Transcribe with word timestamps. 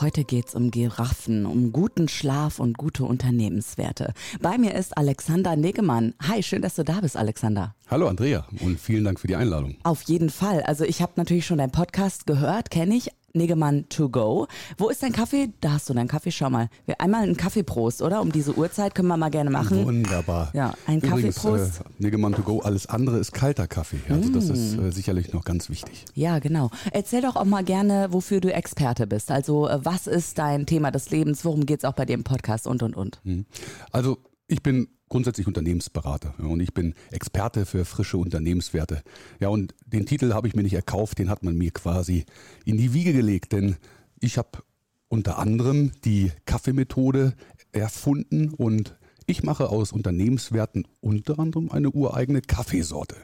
Heute 0.00 0.22
geht's 0.22 0.54
um 0.54 0.70
Giraffen, 0.70 1.44
um 1.44 1.72
guten 1.72 2.06
Schlaf 2.06 2.60
und 2.60 2.78
gute 2.78 3.04
Unternehmenswerte. 3.04 4.12
Bei 4.40 4.56
mir 4.56 4.76
ist 4.76 4.96
Alexander 4.96 5.56
Negemann. 5.56 6.14
Hi, 6.22 6.40
schön, 6.44 6.62
dass 6.62 6.76
du 6.76 6.84
da 6.84 7.00
bist, 7.00 7.16
Alexander. 7.16 7.74
Hallo 7.90 8.06
Andrea 8.06 8.44
und 8.60 8.78
vielen 8.78 9.04
Dank 9.04 9.18
für 9.18 9.28
die 9.28 9.36
Einladung. 9.36 9.76
Auf 9.82 10.02
jeden 10.02 10.28
Fall. 10.28 10.62
Also 10.64 10.84
ich 10.84 11.00
habe 11.00 11.12
natürlich 11.16 11.46
schon 11.46 11.56
deinen 11.56 11.70
Podcast 11.70 12.26
gehört, 12.26 12.70
kenne 12.70 12.94
ich, 12.94 13.08
Negemann 13.32 13.88
to 13.88 14.10
go. 14.10 14.46
Wo 14.76 14.90
ist 14.90 15.02
dein 15.02 15.12
Kaffee? 15.12 15.54
Da 15.62 15.72
hast 15.72 15.88
du 15.88 15.94
deinen 15.94 16.06
Kaffee, 16.06 16.30
schau 16.30 16.50
mal. 16.50 16.68
Wir 16.84 17.00
einmal 17.00 17.22
einen 17.22 17.38
Kaffeeprost, 17.38 18.02
oder? 18.02 18.20
Um 18.20 18.30
diese 18.30 18.58
Uhrzeit 18.58 18.94
können 18.94 19.08
wir 19.08 19.16
mal 19.16 19.30
gerne 19.30 19.48
machen. 19.48 19.86
Wunderbar. 19.86 20.50
Ja, 20.52 20.74
ein 20.86 21.00
Kaffeeprost. 21.00 21.80
Äh, 21.80 21.84
Negemann 21.96 22.34
to 22.34 22.42
go, 22.42 22.60
alles 22.60 22.86
andere 22.88 23.16
ist 23.16 23.32
kalter 23.32 23.66
Kaffee. 23.66 24.00
Also 24.10 24.28
mm. 24.28 24.32
das 24.34 24.50
ist 24.50 24.76
mm. 24.76 24.84
äh, 24.84 24.92
sicherlich 24.92 25.32
noch 25.32 25.44
ganz 25.44 25.70
wichtig. 25.70 26.04
Ja, 26.12 26.40
genau. 26.40 26.70
Erzähl 26.92 27.22
doch 27.22 27.36
auch 27.36 27.46
mal 27.46 27.64
gerne, 27.64 28.08
wofür 28.10 28.42
du 28.42 28.52
Experte 28.52 29.06
bist. 29.06 29.30
Also 29.30 29.66
äh, 29.66 29.82
was 29.82 30.06
ist 30.06 30.36
dein 30.38 30.66
Thema 30.66 30.90
des 30.90 31.08
Lebens? 31.08 31.42
Worum 31.42 31.64
geht 31.64 31.78
es 31.78 31.84
auch 31.86 31.94
bei 31.94 32.04
dir 32.04 32.14
im 32.14 32.24
Podcast 32.24 32.66
und, 32.66 32.82
und, 32.82 32.94
und? 32.94 33.20
Mhm. 33.24 33.46
Also 33.92 34.18
ich 34.46 34.62
bin 34.62 34.88
grundsätzlich 35.08 35.46
Unternehmensberater 35.46 36.34
und 36.38 36.60
ich 36.60 36.74
bin 36.74 36.94
Experte 37.10 37.66
für 37.66 37.84
frische 37.84 38.18
Unternehmenswerte. 38.18 39.02
Ja, 39.40 39.48
und 39.48 39.74
den 39.86 40.06
Titel 40.06 40.34
habe 40.34 40.48
ich 40.48 40.54
mir 40.54 40.62
nicht 40.62 40.74
erkauft, 40.74 41.18
den 41.18 41.30
hat 41.30 41.42
man 41.42 41.56
mir 41.56 41.70
quasi 41.70 42.24
in 42.64 42.76
die 42.76 42.92
Wiege 42.92 43.12
gelegt, 43.12 43.52
denn 43.52 43.76
ich 44.20 44.38
habe 44.38 44.62
unter 45.08 45.38
anderem 45.38 45.92
die 46.04 46.32
Kaffeemethode 46.44 47.34
erfunden 47.72 48.50
und 48.50 48.96
ich 49.26 49.42
mache 49.42 49.68
aus 49.68 49.92
Unternehmenswerten 49.92 50.86
unter 51.00 51.38
anderem 51.38 51.70
eine 51.70 51.90
ureigene 51.90 52.40
Kaffeesorte. 52.40 53.16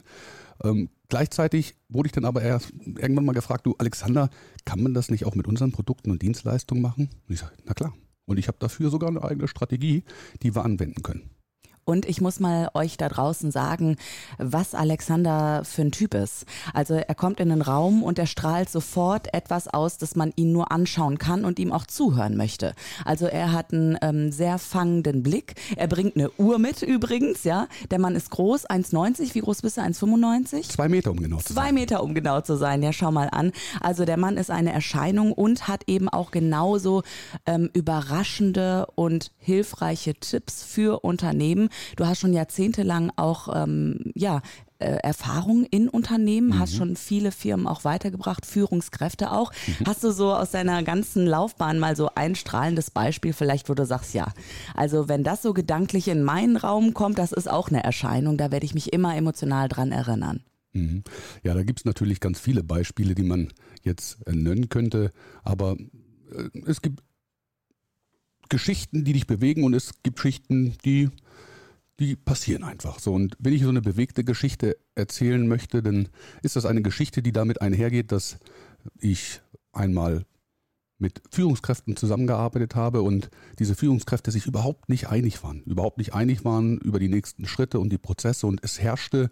Ähm, 0.62 0.90
gleichzeitig 1.08 1.76
wurde 1.88 2.08
ich 2.08 2.12
dann 2.12 2.24
aber 2.24 2.42
erst 2.42 2.72
irgendwann 2.84 3.24
mal 3.24 3.32
gefragt, 3.32 3.66
du 3.66 3.74
Alexander, 3.78 4.30
kann 4.64 4.82
man 4.82 4.94
das 4.94 5.10
nicht 5.10 5.24
auch 5.24 5.34
mit 5.34 5.48
unseren 5.48 5.72
Produkten 5.72 6.10
und 6.10 6.22
Dienstleistungen 6.22 6.82
machen? 6.82 7.08
Und 7.26 7.34
ich 7.34 7.40
sage, 7.40 7.52
na 7.64 7.74
klar. 7.74 7.94
Und 8.26 8.38
ich 8.38 8.48
habe 8.48 8.58
dafür 8.58 8.90
sogar 8.90 9.10
eine 9.10 9.22
eigene 9.22 9.48
Strategie, 9.48 10.04
die 10.42 10.54
wir 10.54 10.64
anwenden 10.64 11.02
können. 11.02 11.30
Und 11.84 12.06
ich 12.06 12.20
muss 12.20 12.40
mal 12.40 12.70
euch 12.74 12.96
da 12.96 13.08
draußen 13.08 13.50
sagen, 13.50 13.96
was 14.38 14.74
Alexander 14.74 15.62
für 15.64 15.82
ein 15.82 15.92
Typ 15.92 16.14
ist. 16.14 16.46
Also 16.72 16.94
er 16.94 17.14
kommt 17.14 17.40
in 17.40 17.50
den 17.50 17.62
Raum 17.62 18.02
und 18.02 18.18
er 18.18 18.26
strahlt 18.26 18.70
sofort 18.70 19.32
etwas 19.34 19.68
aus, 19.68 19.98
dass 19.98 20.16
man 20.16 20.32
ihn 20.36 20.52
nur 20.52 20.72
anschauen 20.72 21.18
kann 21.18 21.44
und 21.44 21.58
ihm 21.58 21.72
auch 21.72 21.86
zuhören 21.86 22.36
möchte. 22.36 22.74
Also 23.04 23.26
er 23.26 23.52
hat 23.52 23.72
einen 23.72 23.98
ähm, 24.02 24.32
sehr 24.32 24.58
fangenden 24.58 25.22
Blick. 25.22 25.54
Er 25.76 25.88
bringt 25.88 26.16
eine 26.16 26.30
Uhr 26.38 26.58
mit 26.58 26.82
übrigens, 26.82 27.44
ja. 27.44 27.68
Der 27.90 27.98
Mann 27.98 28.14
ist 28.14 28.30
groß, 28.30 28.68
1,90. 28.68 29.34
Wie 29.34 29.40
groß 29.40 29.62
bist 29.62 29.76
du? 29.76 29.82
1,95? 29.82 30.68
Zwei 30.70 30.88
Meter, 30.88 31.10
um 31.10 31.18
genau 31.18 31.38
zu 31.38 31.52
sein. 31.52 31.54
Zwei 31.54 31.72
Meter, 31.72 32.02
um 32.02 32.14
genau 32.14 32.40
zu 32.40 32.56
sein. 32.56 32.82
Ja, 32.82 32.92
schau 32.92 33.10
mal 33.10 33.28
an. 33.30 33.52
Also 33.80 34.04
der 34.04 34.16
Mann 34.16 34.36
ist 34.36 34.50
eine 34.50 34.72
Erscheinung 34.72 35.32
und 35.32 35.68
hat 35.68 35.82
eben 35.86 36.08
auch 36.08 36.30
genauso 36.30 37.02
ähm, 37.46 37.70
überraschende 37.72 38.86
und 38.94 39.32
hilfreiche 39.38 40.14
Tipps 40.14 40.62
für 40.64 41.04
Unternehmen. 41.04 41.68
Du 41.96 42.06
hast 42.06 42.20
schon 42.20 42.32
jahrzehntelang 42.32 43.12
auch 43.16 43.48
ähm, 43.54 44.12
ja 44.14 44.42
äh, 44.78 44.96
Erfahrung 45.02 45.64
in 45.64 45.88
Unternehmen, 45.88 46.48
mhm. 46.48 46.58
hast 46.58 46.74
schon 46.74 46.96
viele 46.96 47.32
Firmen 47.32 47.66
auch 47.66 47.84
weitergebracht, 47.84 48.44
Führungskräfte 48.44 49.32
auch. 49.32 49.52
Mhm. 49.66 49.86
Hast 49.86 50.04
du 50.04 50.10
so 50.10 50.34
aus 50.34 50.50
deiner 50.50 50.82
ganzen 50.82 51.26
Laufbahn 51.26 51.78
mal 51.78 51.96
so 51.96 52.10
ein 52.14 52.34
strahlendes 52.34 52.90
Beispiel, 52.90 53.32
vielleicht, 53.32 53.68
wo 53.68 53.74
du 53.74 53.86
sagst, 53.86 54.14
ja, 54.14 54.32
also 54.74 55.08
wenn 55.08 55.24
das 55.24 55.42
so 55.42 55.54
gedanklich 55.54 56.08
in 56.08 56.22
meinen 56.22 56.56
Raum 56.56 56.92
kommt, 56.92 57.18
das 57.18 57.32
ist 57.32 57.48
auch 57.48 57.68
eine 57.68 57.82
Erscheinung, 57.82 58.36
da 58.36 58.50
werde 58.50 58.66
ich 58.66 58.74
mich 58.74 58.92
immer 58.92 59.16
emotional 59.16 59.68
dran 59.68 59.92
erinnern. 59.92 60.42
Mhm. 60.74 61.04
Ja, 61.42 61.54
da 61.54 61.62
gibt 61.62 61.80
es 61.80 61.84
natürlich 61.84 62.20
ganz 62.20 62.40
viele 62.40 62.62
Beispiele, 62.62 63.14
die 63.14 63.22
man 63.22 63.52
jetzt 63.82 64.18
äh, 64.26 64.32
nennen 64.32 64.68
könnte, 64.68 65.12
aber 65.44 65.76
äh, 66.32 66.60
es 66.66 66.82
gibt 66.82 67.02
Geschichten, 68.48 69.04
die 69.04 69.14
dich 69.14 69.26
bewegen 69.26 69.64
und 69.64 69.72
es 69.74 70.02
gibt 70.02 70.16
Geschichten, 70.16 70.76
die, 70.84 71.08
die 72.00 72.16
passieren 72.16 72.64
einfach 72.64 72.98
so. 72.98 73.12
Und 73.12 73.36
wenn 73.38 73.52
ich 73.52 73.62
so 73.62 73.68
eine 73.68 73.82
bewegte 73.82 74.24
Geschichte 74.24 74.76
erzählen 74.94 75.46
möchte, 75.46 75.82
dann 75.82 76.08
ist 76.42 76.56
das 76.56 76.66
eine 76.66 76.82
Geschichte, 76.82 77.22
die 77.22 77.32
damit 77.32 77.60
einhergeht, 77.60 78.12
dass 78.12 78.38
ich 78.98 79.40
einmal 79.72 80.24
mit 80.98 81.22
Führungskräften 81.30 81.96
zusammengearbeitet 81.96 82.76
habe 82.76 83.02
und 83.02 83.30
diese 83.58 83.74
Führungskräfte 83.74 84.30
sich 84.30 84.46
überhaupt 84.46 84.88
nicht 84.88 85.08
einig 85.08 85.42
waren, 85.42 85.62
überhaupt 85.64 85.98
nicht 85.98 86.14
einig 86.14 86.44
waren 86.44 86.78
über 86.78 86.98
die 86.98 87.08
nächsten 87.08 87.46
Schritte 87.46 87.80
und 87.80 87.90
die 87.90 87.98
Prozesse 87.98 88.46
und 88.46 88.62
es 88.62 88.80
herrschte 88.80 89.30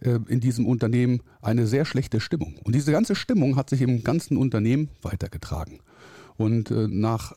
äh, 0.00 0.18
in 0.28 0.40
diesem 0.40 0.66
Unternehmen 0.66 1.22
eine 1.42 1.66
sehr 1.66 1.84
schlechte 1.84 2.20
Stimmung. 2.20 2.56
Und 2.64 2.74
diese 2.74 2.92
ganze 2.92 3.14
Stimmung 3.14 3.56
hat 3.56 3.70
sich 3.70 3.82
im 3.82 4.04
ganzen 4.04 4.36
Unternehmen 4.36 4.88
weitergetragen. 5.02 5.80
Und 6.36 6.70
äh, 6.70 6.86
nach 6.88 7.34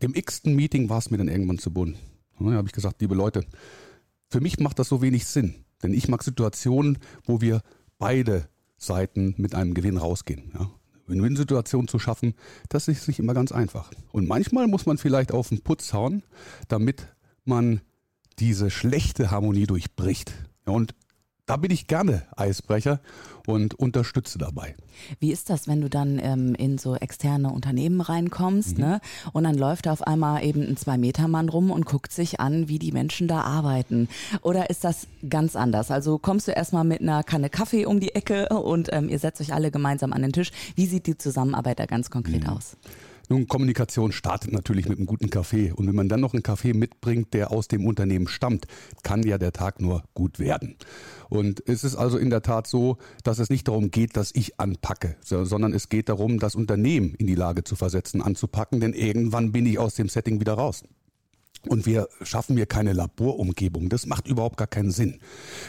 im 0.00 0.14
x-ten 0.14 0.54
Meeting 0.54 0.88
war 0.88 0.98
es 0.98 1.10
mir 1.10 1.18
dann 1.18 1.28
irgendwann 1.28 1.58
zu 1.58 1.72
bunt. 1.72 1.96
Da 2.40 2.52
habe 2.52 2.68
ich 2.68 2.72
gesagt, 2.72 3.00
liebe 3.00 3.14
Leute, 3.14 3.44
für 4.28 4.40
mich 4.40 4.58
macht 4.58 4.78
das 4.78 4.88
so 4.88 5.02
wenig 5.02 5.26
Sinn. 5.26 5.64
Denn 5.82 5.94
ich 5.94 6.08
mag 6.08 6.22
Situationen, 6.22 6.98
wo 7.24 7.40
wir 7.40 7.62
beide 7.98 8.48
Seiten 8.76 9.34
mit 9.36 9.54
einem 9.54 9.74
Gewinn 9.74 9.96
rausgehen. 9.96 10.50
Ja? 10.54 10.70
Win-Win-Situation 11.06 11.88
zu 11.88 11.98
schaffen, 11.98 12.34
das 12.68 12.88
ist 12.88 13.08
nicht 13.08 13.18
immer 13.18 13.34
ganz 13.34 13.52
einfach. 13.52 13.90
Und 14.12 14.28
manchmal 14.28 14.68
muss 14.68 14.86
man 14.86 14.96
vielleicht 14.96 15.32
auf 15.32 15.48
den 15.48 15.60
Putz 15.60 15.92
hauen, 15.92 16.22
damit 16.68 17.08
man 17.44 17.80
diese 18.38 18.70
schlechte 18.70 19.30
Harmonie 19.30 19.66
durchbricht. 19.66 20.32
Und 20.64 20.94
da 21.50 21.56
bin 21.56 21.72
ich 21.72 21.88
gerne 21.88 22.22
Eisbrecher 22.36 23.00
und 23.44 23.74
unterstütze 23.74 24.38
dabei. 24.38 24.76
Wie 25.18 25.32
ist 25.32 25.50
das, 25.50 25.66
wenn 25.66 25.80
du 25.80 25.90
dann 25.90 26.20
ähm, 26.22 26.54
in 26.54 26.78
so 26.78 26.94
externe 26.94 27.50
Unternehmen 27.50 28.00
reinkommst 28.00 28.78
mhm. 28.78 28.84
ne? 28.84 29.00
und 29.32 29.42
dann 29.42 29.56
läuft 29.56 29.86
da 29.86 29.92
auf 29.92 30.06
einmal 30.06 30.44
eben 30.44 30.62
ein 30.62 30.76
Zwei-Meter-Mann 30.76 31.48
rum 31.48 31.72
und 31.72 31.86
guckt 31.86 32.12
sich 32.12 32.38
an, 32.38 32.68
wie 32.68 32.78
die 32.78 32.92
Menschen 32.92 33.26
da 33.26 33.40
arbeiten? 33.40 34.08
Oder 34.42 34.70
ist 34.70 34.84
das 34.84 35.08
ganz 35.28 35.56
anders? 35.56 35.90
Also 35.90 36.18
kommst 36.18 36.46
du 36.46 36.52
erstmal 36.52 36.84
mit 36.84 37.00
einer 37.00 37.24
Kanne 37.24 37.50
Kaffee 37.50 37.84
um 37.84 37.98
die 37.98 38.14
Ecke 38.14 38.48
und 38.50 38.92
ähm, 38.92 39.08
ihr 39.08 39.18
setzt 39.18 39.40
euch 39.40 39.52
alle 39.52 39.72
gemeinsam 39.72 40.12
an 40.12 40.22
den 40.22 40.32
Tisch. 40.32 40.52
Wie 40.76 40.86
sieht 40.86 41.08
die 41.08 41.18
Zusammenarbeit 41.18 41.80
da 41.80 41.86
ganz 41.86 42.10
konkret 42.10 42.44
mhm. 42.44 42.50
aus? 42.50 42.76
Nun, 43.30 43.46
Kommunikation 43.46 44.10
startet 44.10 44.52
natürlich 44.52 44.88
mit 44.88 44.98
einem 44.98 45.06
guten 45.06 45.30
Kaffee. 45.30 45.70
Und 45.70 45.86
wenn 45.86 45.94
man 45.94 46.08
dann 46.08 46.18
noch 46.18 46.34
einen 46.34 46.42
Kaffee 46.42 46.72
mitbringt, 46.72 47.32
der 47.32 47.52
aus 47.52 47.68
dem 47.68 47.86
Unternehmen 47.86 48.26
stammt, 48.26 48.66
kann 49.04 49.22
ja 49.22 49.38
der 49.38 49.52
Tag 49.52 49.80
nur 49.80 50.02
gut 50.14 50.40
werden. 50.40 50.74
Und 51.28 51.62
es 51.68 51.84
ist 51.84 51.94
also 51.94 52.18
in 52.18 52.30
der 52.30 52.42
Tat 52.42 52.66
so, 52.66 52.98
dass 53.22 53.38
es 53.38 53.48
nicht 53.48 53.68
darum 53.68 53.92
geht, 53.92 54.16
dass 54.16 54.32
ich 54.34 54.58
anpacke, 54.58 55.14
sondern 55.20 55.72
es 55.72 55.88
geht 55.88 56.08
darum, 56.08 56.40
das 56.40 56.56
Unternehmen 56.56 57.14
in 57.14 57.28
die 57.28 57.36
Lage 57.36 57.62
zu 57.62 57.76
versetzen, 57.76 58.20
anzupacken, 58.20 58.80
denn 58.80 58.94
irgendwann 58.94 59.52
bin 59.52 59.64
ich 59.64 59.78
aus 59.78 59.94
dem 59.94 60.08
Setting 60.08 60.40
wieder 60.40 60.54
raus. 60.54 60.82
Und 61.68 61.84
wir 61.84 62.08
schaffen 62.22 62.56
hier 62.56 62.66
keine 62.66 62.94
Laborumgebung. 62.94 63.90
Das 63.90 64.06
macht 64.06 64.26
überhaupt 64.26 64.56
gar 64.56 64.66
keinen 64.66 64.90
Sinn. 64.90 65.18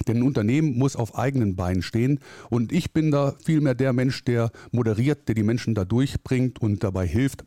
Denn 0.07 0.17
ein 0.17 0.23
Unternehmen 0.23 0.77
muss 0.77 0.95
auf 0.95 1.17
eigenen 1.17 1.55
Beinen 1.55 1.81
stehen. 1.81 2.19
Und 2.49 2.71
ich 2.71 2.93
bin 2.93 3.11
da 3.11 3.35
vielmehr 3.43 3.75
der 3.75 3.91
Mensch, 3.91 4.23
der 4.23 4.51
moderiert, 4.71 5.27
der 5.27 5.35
die 5.35 5.43
Menschen 5.43 5.75
da 5.75 5.83
durchbringt 5.83 6.61
und 6.61 6.83
dabei 6.83 7.05
hilft, 7.05 7.43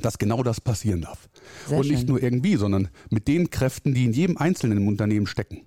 dass 0.00 0.18
genau 0.18 0.42
das 0.42 0.60
passieren 0.60 1.02
darf. 1.02 1.28
Sehr 1.66 1.78
und 1.78 1.88
nicht 1.88 2.00
schön. 2.00 2.08
nur 2.08 2.22
irgendwie, 2.22 2.56
sondern 2.56 2.88
mit 3.10 3.26
den 3.26 3.50
Kräften, 3.50 3.94
die 3.94 4.04
in 4.04 4.12
jedem 4.12 4.36
Einzelnen 4.36 4.78
im 4.78 4.88
Unternehmen 4.88 5.26
stecken. 5.26 5.62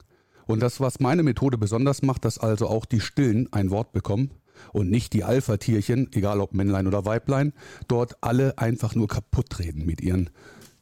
Und 0.46 0.62
das, 0.62 0.80
was 0.80 1.00
meine 1.00 1.24
Methode 1.24 1.58
besonders 1.58 2.02
macht, 2.02 2.26
dass 2.26 2.38
also 2.40 2.68
auch 2.68 2.86
die 2.86 3.02
Stillen 3.02 3.52
ein 3.52 3.70
Wort 3.72 3.92
bekommen 3.92 4.32
und 4.74 4.90
nicht 4.90 5.14
die 5.14 5.24
Alpha-Tierchen, 5.24 6.10
egal 6.14 6.40
ob 6.40 6.54
Männlein 6.54 6.88
oder 6.88 7.06
Weiblein, 7.06 7.54
dort 7.88 8.18
alle 8.22 8.58
einfach 8.58 8.96
nur 8.96 9.08
kaputt 9.08 9.60
reden 9.60 9.86
mit 9.86 10.02
ihren 10.02 10.30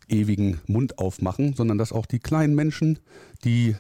ewigen 0.09 0.59
Mund 0.68 1.00
aufmachen, 1.00 1.54
sondern 1.54 1.77
dass 1.77 1.92
auch 1.92 2.06
die 2.06 2.19
kleinen 2.19 2.56
Menschen, 2.56 3.00
die 3.44 3.75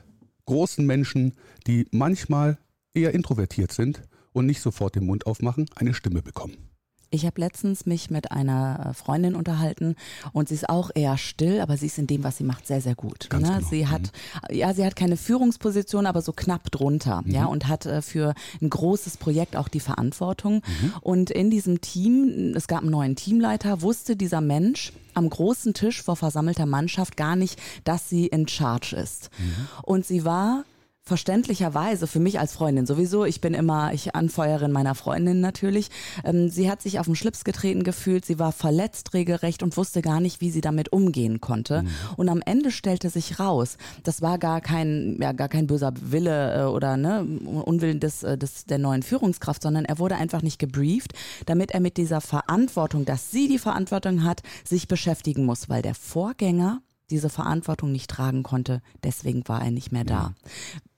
großen 0.45 0.85
Menschen, 0.85 1.33
die 1.67 1.87
manchmal 1.91 2.57
eher 2.93 3.13
introvertiert 3.13 3.71
sind 3.71 4.01
und 4.33 4.45
nicht 4.45 4.61
sofort 4.61 4.95
den 4.95 5.05
Mund 5.05 5.25
aufmachen, 5.25 5.65
eine 5.75 5.93
Stimme 5.93 6.21
bekommen. 6.21 6.66
Ich 7.09 7.25
habe 7.25 7.39
letztens 7.39 7.85
mich 7.85 8.09
mit 8.09 8.31
einer 8.31 8.87
äh, 8.89 8.93
Freundin 8.93 9.35
unterhalten 9.35 9.95
und 10.33 10.49
sie 10.49 10.55
ist 10.55 10.69
auch 10.69 10.91
eher 10.93 11.17
still, 11.17 11.61
aber 11.61 11.77
sie 11.77 11.85
ist 11.85 11.97
in 11.97 12.07
dem, 12.07 12.23
was 12.23 12.37
sie 12.37 12.43
macht, 12.43 12.67
sehr, 12.67 12.81
sehr 12.81 12.95
gut. 12.95 13.29
Ganz 13.29 13.47
ne? 13.47 13.55
genau. 13.57 13.69
Sie 13.69 13.87
hat, 13.87 14.11
mhm. 14.49 14.55
ja, 14.55 14.73
sie 14.73 14.85
hat 14.85 14.95
keine 14.95 15.17
Führungsposition, 15.17 16.05
aber 16.05 16.21
so 16.21 16.33
knapp 16.33 16.69
drunter, 16.71 17.21
mhm. 17.23 17.31
ja, 17.31 17.45
und 17.45 17.67
hat 17.67 17.85
äh, 17.85 18.01
für 18.01 18.33
ein 18.61 18.69
großes 18.69 19.17
Projekt 19.17 19.55
auch 19.55 19.67
die 19.67 19.79
Verantwortung. 19.79 20.55
Mhm. 20.55 20.93
Und 21.01 21.29
in 21.31 21.49
diesem 21.49 21.81
Team, 21.81 22.53
es 22.55 22.67
gab 22.67 22.81
einen 22.81 22.91
neuen 22.91 23.15
Teamleiter, 23.15 23.81
wusste 23.81 24.15
dieser 24.15 24.41
Mensch 24.41 24.91
am 25.13 25.29
großen 25.29 25.73
Tisch 25.73 26.01
vor 26.01 26.15
versammelter 26.15 26.65
Mannschaft 26.65 27.17
gar 27.17 27.35
nicht, 27.35 27.59
dass 27.83 28.09
sie 28.09 28.27
in 28.27 28.47
Charge 28.47 28.95
ist. 28.95 29.29
Mhm. 29.39 29.67
Und 29.83 30.05
sie 30.05 30.25
war 30.25 30.63
verständlicherweise 31.07 32.05
für 32.05 32.19
mich 32.19 32.39
als 32.39 32.53
Freundin 32.53 32.85
sowieso, 32.85 33.25
ich 33.25 33.41
bin 33.41 33.53
immer, 33.53 33.93
ich 33.93 34.13
Anfeuerin 34.13 34.71
meiner 34.71 34.93
Freundin 34.93 35.39
natürlich, 35.39 35.89
ähm, 36.23 36.49
sie 36.49 36.69
hat 36.69 36.81
sich 36.81 36.99
auf 36.99 37.05
den 37.05 37.15
Schlips 37.15 37.43
getreten 37.43 37.83
gefühlt, 37.83 38.25
sie 38.25 38.37
war 38.39 38.51
verletzt 38.51 39.13
regelrecht 39.13 39.63
und 39.63 39.77
wusste 39.77 40.01
gar 40.01 40.19
nicht, 40.19 40.41
wie 40.41 40.51
sie 40.51 40.61
damit 40.61 40.91
umgehen 40.91 41.41
konnte. 41.41 41.83
Mhm. 41.83 41.89
Und 42.17 42.29
am 42.29 42.41
Ende 42.45 42.71
stellte 42.71 43.09
sich 43.09 43.39
raus, 43.39 43.77
das 44.03 44.21
war 44.21 44.37
gar 44.37 44.61
kein, 44.61 45.17
ja, 45.21 45.31
gar 45.31 45.49
kein 45.49 45.67
böser 45.67 45.93
Wille 45.99 46.63
äh, 46.63 46.65
oder 46.65 46.97
ne, 46.97 47.23
Unwillen 47.23 47.99
des, 47.99 48.23
äh, 48.23 48.37
des, 48.37 48.65
der 48.65 48.77
neuen 48.77 49.01
Führungskraft, 49.01 49.61
sondern 49.61 49.85
er 49.85 49.99
wurde 49.99 50.15
einfach 50.15 50.41
nicht 50.41 50.59
gebrieft, 50.59 51.13
damit 51.45 51.71
er 51.71 51.79
mit 51.79 51.97
dieser 51.97 52.21
Verantwortung, 52.21 53.05
dass 53.05 53.31
sie 53.31 53.47
die 53.47 53.59
Verantwortung 53.59 54.23
hat, 54.23 54.41
sich 54.65 54.87
beschäftigen 54.87 55.45
muss, 55.45 55.69
weil 55.69 55.81
der 55.81 55.95
Vorgänger 55.95 56.81
diese 57.09 57.29
Verantwortung 57.29 57.91
nicht 57.91 58.09
tragen 58.09 58.43
konnte. 58.43 58.81
Deswegen 59.03 59.47
war 59.47 59.63
er 59.63 59.71
nicht 59.71 59.91
mehr 59.91 60.03
da. 60.03 60.33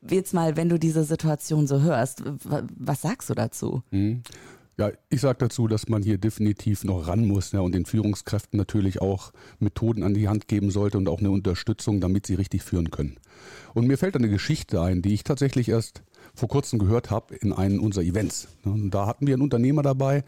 Ja. 0.02 0.12
Jetzt 0.12 0.34
mal, 0.34 0.56
wenn 0.56 0.70
du 0.70 0.80
diese 0.80 1.04
Situation 1.04 1.68
so 1.68 1.82
hörst, 1.82 2.24
was 2.26 3.02
sagst 3.02 3.30
du 3.30 3.34
dazu? 3.34 3.84
Mhm. 3.92 4.24
Ja, 4.80 4.92
ich 5.10 5.20
sage 5.20 5.40
dazu, 5.40 5.68
dass 5.68 5.90
man 5.90 6.04
hier 6.04 6.18
definitiv 6.18 6.86
noch 6.86 7.10
ran 7.10 7.28
muss 7.28 7.52
ja, 7.52 7.60
und 7.60 7.76
den 7.76 7.86
Führungskräften 7.86 8.56
natürlich 8.56 9.02
auch 9.02 9.34
Methoden 9.60 10.04
an 10.04 10.14
die 10.14 10.30
Hand 10.30 10.48
geben 10.48 10.72
sollte 10.72 10.98
und 10.98 11.10
auch 11.10 11.20
eine 11.20 11.32
Unterstützung, 11.32 12.00
damit 12.00 12.26
sie 12.26 12.36
richtig 12.36 12.64
führen 12.64 12.90
können. 12.90 13.18
Und 13.74 13.88
mir 13.88 13.98
fällt 13.98 14.16
eine 14.16 14.30
Geschichte 14.30 14.82
ein, 14.82 15.02
die 15.02 15.14
ich 15.14 15.26
tatsächlich 15.26 15.68
erst 15.68 16.02
vor 16.34 16.48
kurzem 16.48 16.80
gehört 16.80 17.12
habe 17.12 17.36
in 17.36 17.52
einem 17.52 17.82
unserer 17.82 18.06
Events. 18.06 18.48
Und 18.64 18.92
da 18.92 19.06
hatten 19.06 19.28
wir 19.28 19.34
einen 19.34 19.44
Unternehmer 19.44 19.82
dabei, 19.82 20.24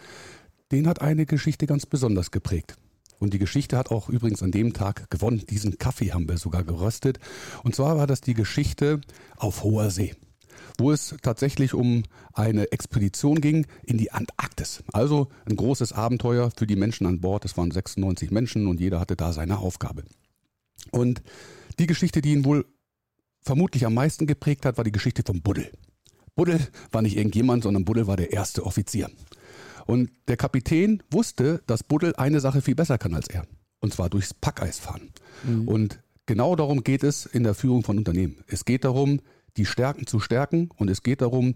den 0.73 0.85
hat 0.85 1.01
eine 1.01 1.25
Geschichte 1.25 1.65
ganz 1.65 1.85
besonders 1.85 2.29
geprägt. 2.29 2.75
Und 3.21 3.33
die 3.33 3.39
Geschichte 3.39 3.77
hat 3.77 3.91
auch 3.91 4.09
übrigens 4.09 4.41
an 4.41 4.51
dem 4.51 4.73
Tag 4.73 5.09
gewonnen. 5.11 5.43
Diesen 5.47 5.77
Kaffee 5.77 6.11
haben 6.11 6.27
wir 6.27 6.37
sogar 6.37 6.63
geröstet. 6.63 7.19
Und 7.63 7.75
zwar 7.75 7.95
war 7.95 8.07
das 8.07 8.21
die 8.21 8.33
Geschichte 8.33 8.99
auf 9.37 9.63
hoher 9.63 9.91
See 9.91 10.15
wo 10.77 10.91
es 10.91 11.15
tatsächlich 11.21 11.73
um 11.73 12.03
eine 12.33 12.71
Expedition 12.71 13.41
ging 13.41 13.67
in 13.83 13.97
die 13.97 14.11
Antarktis. 14.11 14.83
Also 14.91 15.27
ein 15.45 15.55
großes 15.55 15.93
Abenteuer 15.93 16.49
für 16.55 16.65
die 16.65 16.75
Menschen 16.75 17.05
an 17.05 17.19
Bord. 17.19 17.45
Es 17.45 17.57
waren 17.57 17.71
96 17.71 18.31
Menschen 18.31 18.67
und 18.67 18.79
jeder 18.79 18.99
hatte 18.99 19.15
da 19.15 19.33
seine 19.33 19.59
Aufgabe. 19.59 20.03
Und 20.91 21.21
die 21.79 21.87
Geschichte, 21.87 22.21
die 22.21 22.31
ihn 22.33 22.45
wohl 22.45 22.65
vermutlich 23.41 23.85
am 23.85 23.93
meisten 23.93 24.27
geprägt 24.27 24.65
hat, 24.65 24.77
war 24.77 24.83
die 24.83 24.91
Geschichte 24.91 25.23
vom 25.25 25.41
Buddel. 25.41 25.71
Buddel 26.35 26.59
war 26.91 27.01
nicht 27.01 27.17
irgendjemand, 27.17 27.63
sondern 27.63 27.85
Buddel 27.85 28.07
war 28.07 28.17
der 28.17 28.31
erste 28.31 28.65
Offizier. 28.65 29.09
Und 29.85 30.11
der 30.27 30.37
Kapitän 30.37 31.03
wusste, 31.11 31.61
dass 31.67 31.83
Buddel 31.83 32.15
eine 32.15 32.39
Sache 32.39 32.61
viel 32.61 32.75
besser 32.75 32.97
kann 32.97 33.13
als 33.13 33.27
er. 33.27 33.45
Und 33.79 33.93
zwar 33.93 34.09
durchs 34.09 34.33
Packeis 34.33 34.79
fahren. 34.79 35.09
Mhm. 35.43 35.67
Und 35.67 35.99
genau 36.25 36.55
darum 36.55 36.83
geht 36.83 37.03
es 37.03 37.25
in 37.25 37.43
der 37.43 37.53
Führung 37.53 37.83
von 37.83 37.97
Unternehmen. 37.97 38.43
Es 38.47 38.65
geht 38.65 38.83
darum, 38.85 39.21
die 39.57 39.65
Stärken 39.65 40.07
zu 40.07 40.19
stärken 40.19 40.69
und 40.75 40.89
es 40.89 41.03
geht 41.03 41.21
darum, 41.21 41.55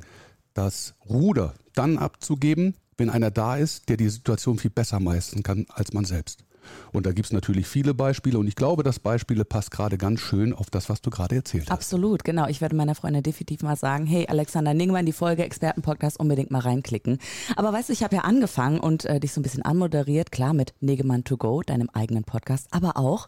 das 0.53 0.95
Ruder 1.07 1.53
dann 1.73 1.97
abzugeben, 1.97 2.75
wenn 2.97 3.09
einer 3.09 3.31
da 3.31 3.57
ist, 3.57 3.89
der 3.89 3.97
die 3.97 4.09
Situation 4.09 4.57
viel 4.57 4.71
besser 4.71 4.99
meistern 4.99 5.43
kann 5.43 5.65
als 5.69 5.93
man 5.93 6.05
selbst. 6.05 6.44
Und 6.91 7.05
da 7.05 7.11
gibt 7.11 7.27
es 7.27 7.33
natürlich 7.33 7.67
viele 7.67 7.93
Beispiele 7.93 8.37
und 8.37 8.47
ich 8.47 8.55
glaube, 8.55 8.83
das 8.83 8.99
Beispiele 8.99 9.45
passt 9.45 9.71
gerade 9.71 9.97
ganz 9.97 10.19
schön 10.19 10.53
auf 10.53 10.69
das, 10.69 10.89
was 10.89 11.01
du 11.01 11.09
gerade 11.09 11.35
erzählt 11.35 11.63
hast. 11.63 11.71
Absolut, 11.71 12.23
genau. 12.23 12.47
Ich 12.47 12.61
werde 12.61 12.75
meiner 12.75 12.95
Freundin 12.95 13.23
definitiv 13.23 13.61
mal 13.63 13.75
sagen, 13.75 14.05
hey 14.05 14.27
Alexander 14.27 14.73
Ningmann, 14.73 15.05
die 15.05 15.13
Folge 15.13 15.43
Expertenpodcast 15.43 16.19
unbedingt 16.19 16.51
mal 16.51 16.59
reinklicken. 16.59 17.19
Aber 17.55 17.73
weißt 17.73 17.89
du, 17.89 17.93
ich 17.93 18.03
habe 18.03 18.15
ja 18.15 18.21
angefangen 18.21 18.79
und 18.79 19.05
äh, 19.05 19.19
dich 19.19 19.33
so 19.33 19.39
ein 19.39 19.43
bisschen 19.43 19.63
anmoderiert, 19.63 20.31
klar 20.31 20.53
mit 20.53 20.73
Negemann 20.81 21.23
to 21.23 21.37
go, 21.37 21.61
deinem 21.61 21.89
eigenen 21.93 22.23
Podcast, 22.23 22.67
aber 22.71 22.97
auch 22.97 23.27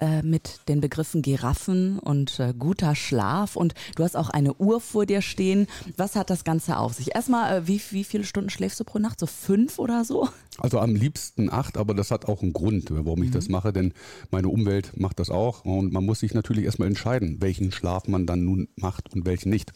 äh, 0.00 0.22
mit 0.22 0.60
den 0.68 0.80
Begriffen 0.80 1.22
Giraffen 1.22 1.98
und 1.98 2.38
äh, 2.38 2.52
guter 2.58 2.94
Schlaf 2.94 3.56
und 3.56 3.74
du 3.94 4.04
hast 4.04 4.16
auch 4.16 4.30
eine 4.30 4.54
Uhr 4.54 4.80
vor 4.80 5.06
dir 5.06 5.22
stehen. 5.22 5.66
Was 5.96 6.16
hat 6.16 6.30
das 6.30 6.44
Ganze 6.44 6.76
auf 6.78 6.94
sich? 6.94 7.14
Erstmal, 7.14 7.58
äh, 7.58 7.66
wie, 7.66 7.80
wie 7.90 8.04
viele 8.04 8.24
Stunden 8.24 8.50
schläfst 8.50 8.78
du 8.78 8.84
pro 8.84 8.98
Nacht? 8.98 9.18
So 9.20 9.26
fünf 9.26 9.78
oder 9.78 10.04
so? 10.04 10.28
Also 10.58 10.80
am 10.80 10.94
liebsten 10.94 11.50
acht, 11.50 11.76
aber 11.76 11.94
das 11.94 12.10
hat 12.10 12.26
auch 12.26 12.42
einen 12.42 12.52
Grund, 12.52 12.88
warum 12.90 13.22
ich 13.22 13.30
mhm. 13.30 13.34
das 13.34 13.48
mache, 13.48 13.72
denn 13.72 13.92
meine 14.30 14.48
Umwelt 14.48 14.96
macht 14.96 15.18
das 15.18 15.30
auch 15.30 15.64
und 15.64 15.92
man 15.92 16.04
muss 16.04 16.20
sich 16.20 16.34
natürlich 16.34 16.64
erstmal 16.64 16.88
entscheiden, 16.88 17.40
welchen 17.40 17.72
Schlaf 17.72 18.08
man 18.08 18.26
dann 18.26 18.44
nun 18.44 18.68
macht 18.76 19.12
und 19.14 19.26
welchen 19.26 19.50
nicht. 19.50 19.72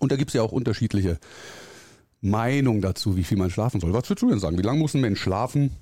Und 0.00 0.12
da 0.12 0.16
gibt 0.16 0.30
es 0.30 0.34
ja 0.34 0.42
auch 0.42 0.52
unterschiedliche 0.52 1.18
Meinungen 2.20 2.80
dazu, 2.80 3.16
wie 3.16 3.24
viel 3.24 3.36
man 3.36 3.50
schlafen 3.50 3.80
soll. 3.80 3.92
Was 3.92 4.08
würdest 4.08 4.22
du 4.22 4.30
denn 4.30 4.40
sagen? 4.40 4.58
Wie 4.58 4.62
lange 4.62 4.78
muss 4.78 4.94
ein 4.94 5.02
Mensch 5.02 5.20
schlafen, 5.20 5.72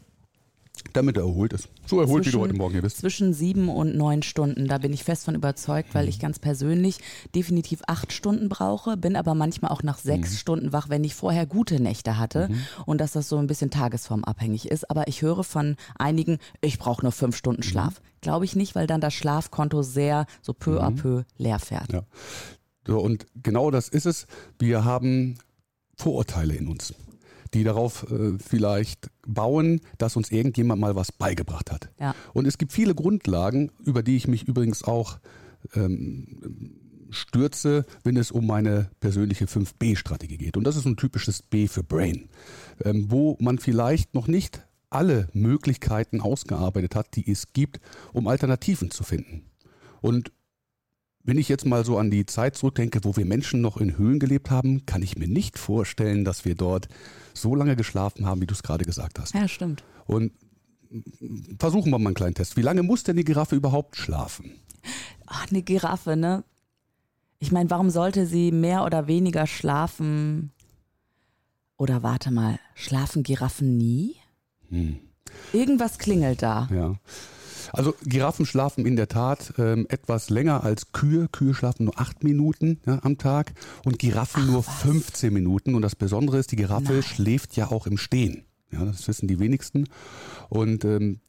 damit 0.93 1.17
er 1.17 1.25
erholt 1.25 1.53
ist. 1.53 1.69
So 1.87 2.01
erholt, 2.01 2.25
zwischen, 2.25 2.35
wie 2.35 2.39
du 2.39 2.43
heute 2.45 2.55
Morgen 2.55 2.73
hier 2.73 2.83
bist. 2.83 2.99
Zwischen 2.99 3.35
sieben 3.35 3.69
und 3.69 3.95
neun 3.97 4.23
Stunden. 4.23 4.69
Da 4.69 4.79
bin 4.79 4.93
ich 4.93 5.05
fest 5.05 5.25
von 5.25 5.35
überzeugt, 5.35 5.95
weil 5.95 6.09
ich 6.09 6.19
ganz 6.19 6.39
persönlich 6.39 6.99
definitiv 7.35 7.83
acht 7.87 8.13
Stunden 8.13 8.49
brauche, 8.49 8.97
bin 8.97 9.17
aber 9.17 9.35
manchmal 9.35 9.71
auch 9.71 9.83
nach 9.83 9.99
sechs 9.99 10.33
mhm. 10.33 10.37
Stunden 10.37 10.73
wach, 10.73 10.89
wenn 10.89 11.05
ich 11.05 11.15
vorher 11.15 11.47
gute 11.47 11.81
Nächte 11.81 12.19
hatte 12.19 12.49
mhm. 12.49 12.63
und 12.87 13.01
dass 13.01 13.13
das 13.13 13.29
so 13.29 13.37
ein 13.39 13.47
bisschen 13.47 13.71
tagesformabhängig 13.71 14.71
ist. 14.71 14.91
Aber 14.91 15.09
ich 15.09 15.23
höre 15.23 15.45
von 15.45 15.77
einigen, 15.99 16.39
ich 16.61 16.79
brauche 16.79 17.03
nur 17.03 17.13
fünf 17.13 17.37
Stunden 17.37 17.63
Schlaf. 17.63 18.01
Mhm. 18.01 18.07
Glaube 18.23 18.45
ich 18.45 18.57
nicht, 18.57 18.75
weil 18.75 18.87
dann 18.87 19.01
das 19.01 19.15
Schlafkonto 19.15 19.83
sehr 19.83 20.27
so 20.41 20.53
peu 20.53 20.81
à 20.81 20.91
mhm. 20.91 20.97
peu 20.97 21.23
leer 21.39 21.59
fährt. 21.59 21.93
Ja. 21.93 22.05
So, 22.87 22.99
und 22.99 23.27
genau 23.43 23.71
das 23.71 23.89
ist 23.89 24.07
es. 24.07 24.27
Wir 24.59 24.85
haben 24.85 25.39
Vorurteile 25.97 26.55
in 26.55 26.69
uns 26.69 26.95
die 27.55 27.65
darauf 27.65 28.11
äh, 28.11 28.39
vielleicht 28.39 29.11
bauen, 29.27 29.81
dass 29.99 30.17
uns 30.17 30.31
irgendjemand 30.31 30.81
mal 30.81 30.97
was 30.97 31.13
beigebracht 31.13 31.71
hat. 31.71 31.91
Ja. 32.01 32.15
Und 32.33 32.47
es 32.47 32.59
gibt 32.59 32.73
viele 32.73 32.95
Grundlagen, 32.95 33.71
über 33.85 34.03
die 34.03 34.17
ich 34.17 34.27
mich 34.29 34.49
übrigens 34.49 34.85
auch 34.85 35.19
ähm, 35.75 36.79
stürze, 37.11 37.85
wenn 38.05 38.17
es 38.17 38.31
um 38.31 38.47
meine 38.47 38.91
persönliche 39.01 39.45
5B-Strategie 39.45 40.39
geht. 40.39 40.57
Und 40.57 40.65
das 40.65 40.77
ist 40.77 40.87
ein 40.87 40.97
typisches 40.97 41.43
B 41.43 41.69
für 41.69 41.83
Brain, 41.83 42.29
ähm, 42.85 43.07
wo 43.11 43.37
man 43.41 43.59
vielleicht 43.59 44.15
noch 44.15 44.27
nicht 44.27 44.67
alle 44.91 45.29
Möglichkeiten 45.33 46.21
ausgearbeitet 46.21 46.95
hat, 46.95 47.17
die 47.17 47.31
es 47.31 47.53
gibt, 47.53 47.81
um 48.13 48.27
Alternativen 48.29 48.91
zu 48.91 49.05
finden. 49.05 49.45
Und 50.01 50.33
wenn 51.25 51.39
ich 51.39 51.49
jetzt 51.49 51.67
mal 51.67 51.85
so 51.85 51.99
an 51.99 52.11
die 52.11 52.27
Zeit 52.27 52.57
zurückdenke, 52.57 53.01
wo 53.05 53.17
wir 53.17 53.25
Menschen 53.25 53.61
noch 53.61 53.77
in 53.77 53.97
Höhlen 53.97 54.19
gelebt 54.19 54.51
haben, 54.51 54.87
kann 54.87 55.03
ich 55.03 55.17
mir 55.17 55.29
nicht 55.29 55.59
vorstellen, 55.59 56.25
dass 56.25 56.45
wir 56.45 56.55
dort 56.55 56.89
so 57.35 57.55
lange 57.55 57.77
geschlafen 57.77 58.27
haben, 58.27 58.41
wie 58.41 58.47
du 58.47 58.55
es 58.55 58.63
gerade 58.63 58.85
gesagt 58.85 59.19
hast. 59.19 59.35
Ja, 59.35 59.47
stimmt. 59.49 59.85
Und 60.07 60.33
versuchen 61.59 61.91
wir 61.91 61.99
mal 61.99 62.09
einen 62.09 62.15
kleinen 62.15 62.35
Test. 62.35 62.57
Wie 62.57 62.63
lange 62.63 62.83
muss 62.83 63.05
denn 63.05 63.17
die 63.17 63.25
Giraffe 63.25 63.57
überhaupt 63.57 63.97
schlafen? 63.97 64.53
Ach, 65.27 65.47
eine 65.51 65.63
Giraffe, 65.63 66.17
ne? 66.17 66.45
Ich 67.39 67.51
meine, 67.51 67.71
warum 67.71 67.91
sollte 67.91 68.27
sie 68.27 68.53
mehr 68.53 68.85
oder 68.85 69.07
weniger 69.07 69.47
schlafen? 69.47 70.53
Oder 71.77 72.03
warte 72.03 72.31
mal, 72.31 72.59
schlafen 72.75 73.23
Giraffen 73.23 73.77
nie? 73.77 74.17
Hm. 74.69 75.01
Irgendwas 75.53 75.99
klingelt 75.99 76.43
da. 76.43 76.69
Ja. 76.73 76.95
Also 77.73 77.95
Giraffen 78.05 78.47
schlafen 78.47 78.87
in 78.87 78.97
der 78.97 79.09
Tat 79.09 79.55
ähm, 79.59 79.87
etwas 79.89 80.31
länger 80.31 80.63
als 80.63 80.93
Kühe. 80.93 81.29
Kühe 81.29 81.55
schlafen 81.55 81.85
nur 81.87 81.99
acht 81.99 82.23
Minuten 82.23 82.81
ja, 82.87 82.99
am 83.03 83.19
Tag 83.19 83.53
und 83.85 83.99
Giraffen 83.99 84.45
Ach, 84.45 84.51
nur 84.51 84.67
was? 84.67 84.83
15 84.83 85.33
Minuten. 85.33 85.75
Und 85.75 85.83
das 85.83 85.97
Besondere 85.97 86.39
ist, 86.39 86.53
die 86.53 86.57
Giraffe 86.57 86.93
Nein. 86.93 87.03
schläft 87.03 87.57
ja 87.57 87.71
auch 87.71 87.87
im 87.87 87.97
Stehen. 87.97 88.45
Ja, 88.71 88.85
das 88.85 89.07
wissen 89.09 89.29
die 89.29 89.39
wenigsten. 89.39 89.89
Und 90.49 90.85
ähm, 90.85 91.21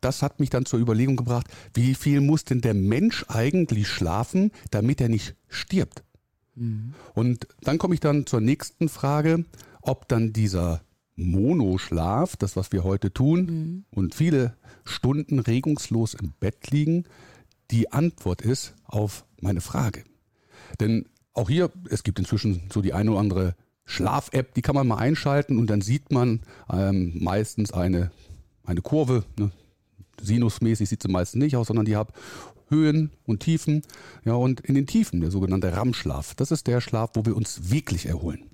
das 0.00 0.22
hat 0.22 0.40
mich 0.40 0.50
dann 0.50 0.66
zur 0.66 0.80
Überlegung 0.80 1.16
gebracht, 1.16 1.46
wie 1.74 1.94
viel 1.94 2.20
muss 2.20 2.44
denn 2.44 2.60
der 2.60 2.74
Mensch 2.74 3.24
eigentlich 3.28 3.88
schlafen, 3.88 4.50
damit 4.70 5.00
er 5.00 5.08
nicht 5.08 5.36
stirbt? 5.48 6.02
Mhm. 6.54 6.94
Und 7.14 7.46
dann 7.62 7.78
komme 7.78 7.94
ich 7.94 8.00
dann 8.00 8.26
zur 8.26 8.40
nächsten 8.40 8.88
Frage, 8.88 9.44
ob 9.80 10.08
dann 10.08 10.32
dieser 10.32 10.82
Monoschlaf, 11.16 12.36
das 12.36 12.56
was 12.56 12.72
wir 12.72 12.84
heute 12.84 13.12
tun, 13.12 13.40
mhm. 13.44 13.84
und 13.90 14.14
viele 14.14 14.56
Stunden 14.84 15.38
regungslos 15.38 16.14
im 16.14 16.32
Bett 16.38 16.70
liegen, 16.70 17.04
die 17.70 17.92
Antwort 17.92 18.42
ist 18.42 18.74
auf 18.84 19.24
meine 19.40 19.60
Frage. 19.60 20.04
Denn 20.80 21.06
auch 21.34 21.48
hier, 21.48 21.70
es 21.88 22.02
gibt 22.02 22.18
inzwischen 22.18 22.62
so 22.72 22.82
die 22.82 22.92
eine 22.92 23.10
oder 23.10 23.20
andere 23.20 23.54
Schlaf-App, 23.84 24.54
die 24.54 24.62
kann 24.62 24.74
man 24.74 24.86
mal 24.86 24.96
einschalten 24.96 25.58
und 25.58 25.68
dann 25.68 25.80
sieht 25.80 26.12
man 26.12 26.40
ähm, 26.70 27.12
meistens 27.20 27.72
eine, 27.72 28.10
eine 28.64 28.80
Kurve. 28.80 29.24
Ne? 29.38 29.50
Sinusmäßig 30.20 30.88
sieht 30.88 31.02
sie 31.02 31.08
meistens 31.08 31.42
nicht 31.42 31.56
aus, 31.56 31.66
sondern 31.68 31.86
die 31.86 31.96
hat 31.96 32.12
Höhen 32.68 33.10
und 33.24 33.40
Tiefen. 33.40 33.82
Ja, 34.24 34.34
und 34.34 34.60
in 34.60 34.74
den 34.74 34.86
Tiefen, 34.86 35.20
der 35.20 35.30
sogenannte 35.30 35.76
RAM-Schlaf, 35.76 36.34
das 36.34 36.50
ist 36.50 36.66
der 36.66 36.80
Schlaf, 36.80 37.10
wo 37.14 37.24
wir 37.26 37.36
uns 37.36 37.70
wirklich 37.70 38.06
erholen. 38.06 38.51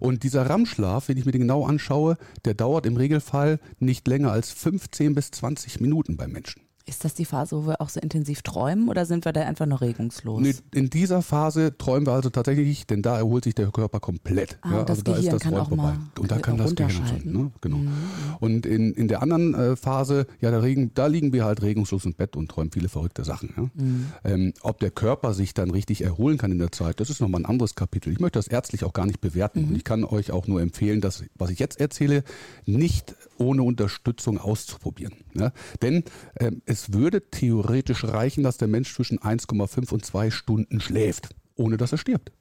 Und 0.00 0.22
dieser 0.22 0.48
RAM-Schlaf, 0.48 1.08
wenn 1.08 1.16
ich 1.16 1.24
mir 1.24 1.32
den 1.32 1.42
genau 1.42 1.66
anschaue, 1.66 2.16
der 2.44 2.54
dauert 2.54 2.86
im 2.86 2.96
Regelfall 2.96 3.60
nicht 3.78 4.06
länger 4.08 4.32
als 4.32 4.50
15 4.52 5.14
bis 5.14 5.30
20 5.30 5.80
Minuten 5.80 6.16
beim 6.16 6.32
Menschen. 6.32 6.63
Ist 6.86 7.02
das 7.02 7.14
die 7.14 7.24
Phase, 7.24 7.56
wo 7.56 7.66
wir 7.66 7.80
auch 7.80 7.88
so 7.88 7.98
intensiv 7.98 8.42
träumen 8.42 8.90
oder 8.90 9.06
sind 9.06 9.24
wir 9.24 9.32
da 9.32 9.40
einfach 9.40 9.64
nur 9.64 9.80
regungslos? 9.80 10.42
Nee, 10.42 10.54
in 10.74 10.90
dieser 10.90 11.22
Phase 11.22 11.78
träumen 11.78 12.06
wir 12.06 12.12
also 12.12 12.28
tatsächlich 12.28 12.68
nicht, 12.68 12.90
denn 12.90 13.00
da 13.00 13.16
erholt 13.16 13.44
sich 13.44 13.54
der 13.54 13.70
Körper 13.70 14.00
komplett. 14.00 14.58
Ah, 14.60 14.82
das 14.82 14.98
also 14.98 15.02
da 15.02 15.12
Gehirn 15.12 15.24
ist 15.24 15.32
das 15.32 15.40
kann 15.40 15.54
auch 15.54 15.70
mal 15.70 15.96
Und 16.18 16.30
da 16.30 16.38
kann 16.38 16.58
das 16.58 16.74
Gehirn 16.74 17.06
schon, 17.06 17.32
ne? 17.32 17.50
genau. 17.62 17.78
Mhm. 17.78 17.92
Und 18.38 18.66
in, 18.66 18.92
in 18.92 19.08
der 19.08 19.22
anderen 19.22 19.54
äh, 19.54 19.76
Phase, 19.76 20.26
ja, 20.42 20.50
da, 20.50 20.58
regen, 20.58 20.90
da 20.92 21.06
liegen 21.06 21.32
wir 21.32 21.46
halt 21.46 21.62
regungslos 21.62 22.04
im 22.04 22.12
Bett 22.12 22.36
und 22.36 22.50
träumen 22.50 22.70
viele 22.70 22.90
verrückte 22.90 23.24
Sachen. 23.24 23.54
Ja? 23.56 23.62
Mhm. 23.74 24.06
Ähm, 24.24 24.52
ob 24.60 24.78
der 24.80 24.90
Körper 24.90 25.32
sich 25.32 25.54
dann 25.54 25.70
richtig 25.70 26.02
erholen 26.02 26.36
kann 26.36 26.52
in 26.52 26.58
der 26.58 26.70
Zeit, 26.70 27.00
das 27.00 27.08
ist 27.08 27.22
nochmal 27.22 27.40
ein 27.40 27.46
anderes 27.46 27.76
Kapitel. 27.76 28.12
Ich 28.12 28.20
möchte 28.20 28.38
das 28.38 28.48
ärztlich 28.48 28.84
auch 28.84 28.92
gar 28.92 29.06
nicht 29.06 29.22
bewerten. 29.22 29.62
Mhm. 29.62 29.68
Und 29.68 29.76
ich 29.76 29.84
kann 29.84 30.04
euch 30.04 30.32
auch 30.32 30.46
nur 30.46 30.60
empfehlen, 30.60 31.00
das, 31.00 31.24
was 31.34 31.48
ich 31.48 31.58
jetzt 31.58 31.80
erzähle, 31.80 32.24
nicht 32.66 33.14
ohne 33.38 33.62
Unterstützung 33.62 34.36
auszuprobieren. 34.36 35.14
Ja? 35.32 35.50
Denn 35.80 36.04
ähm, 36.38 36.60
es 36.74 36.92
würde 36.92 37.30
theoretisch 37.30 38.02
reichen, 38.02 38.42
dass 38.42 38.56
der 38.56 38.66
Mensch 38.66 38.92
zwischen 38.92 39.20
1,5 39.20 39.92
und 39.92 40.04
2 40.04 40.32
Stunden 40.32 40.80
schläft, 40.80 41.28
ohne 41.54 41.76
dass 41.76 41.92
er 41.92 41.98
stirbt. 41.98 42.32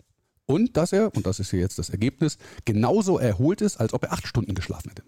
Und 0.47 0.75
dass 0.75 0.91
er, 0.91 1.15
und 1.15 1.27
das 1.27 1.39
ist 1.39 1.51
hier 1.51 1.59
jetzt 1.59 1.77
das 1.77 1.91
Ergebnis, 1.91 2.39
genauso 2.65 3.19
erholt 3.19 3.61
ist, 3.61 3.79
als 3.79 3.93
ob 3.93 4.03
er 4.03 4.11
acht 4.11 4.25
Stunden 4.25 4.55
geschlafen 4.55 4.89
hätte. 4.89 5.03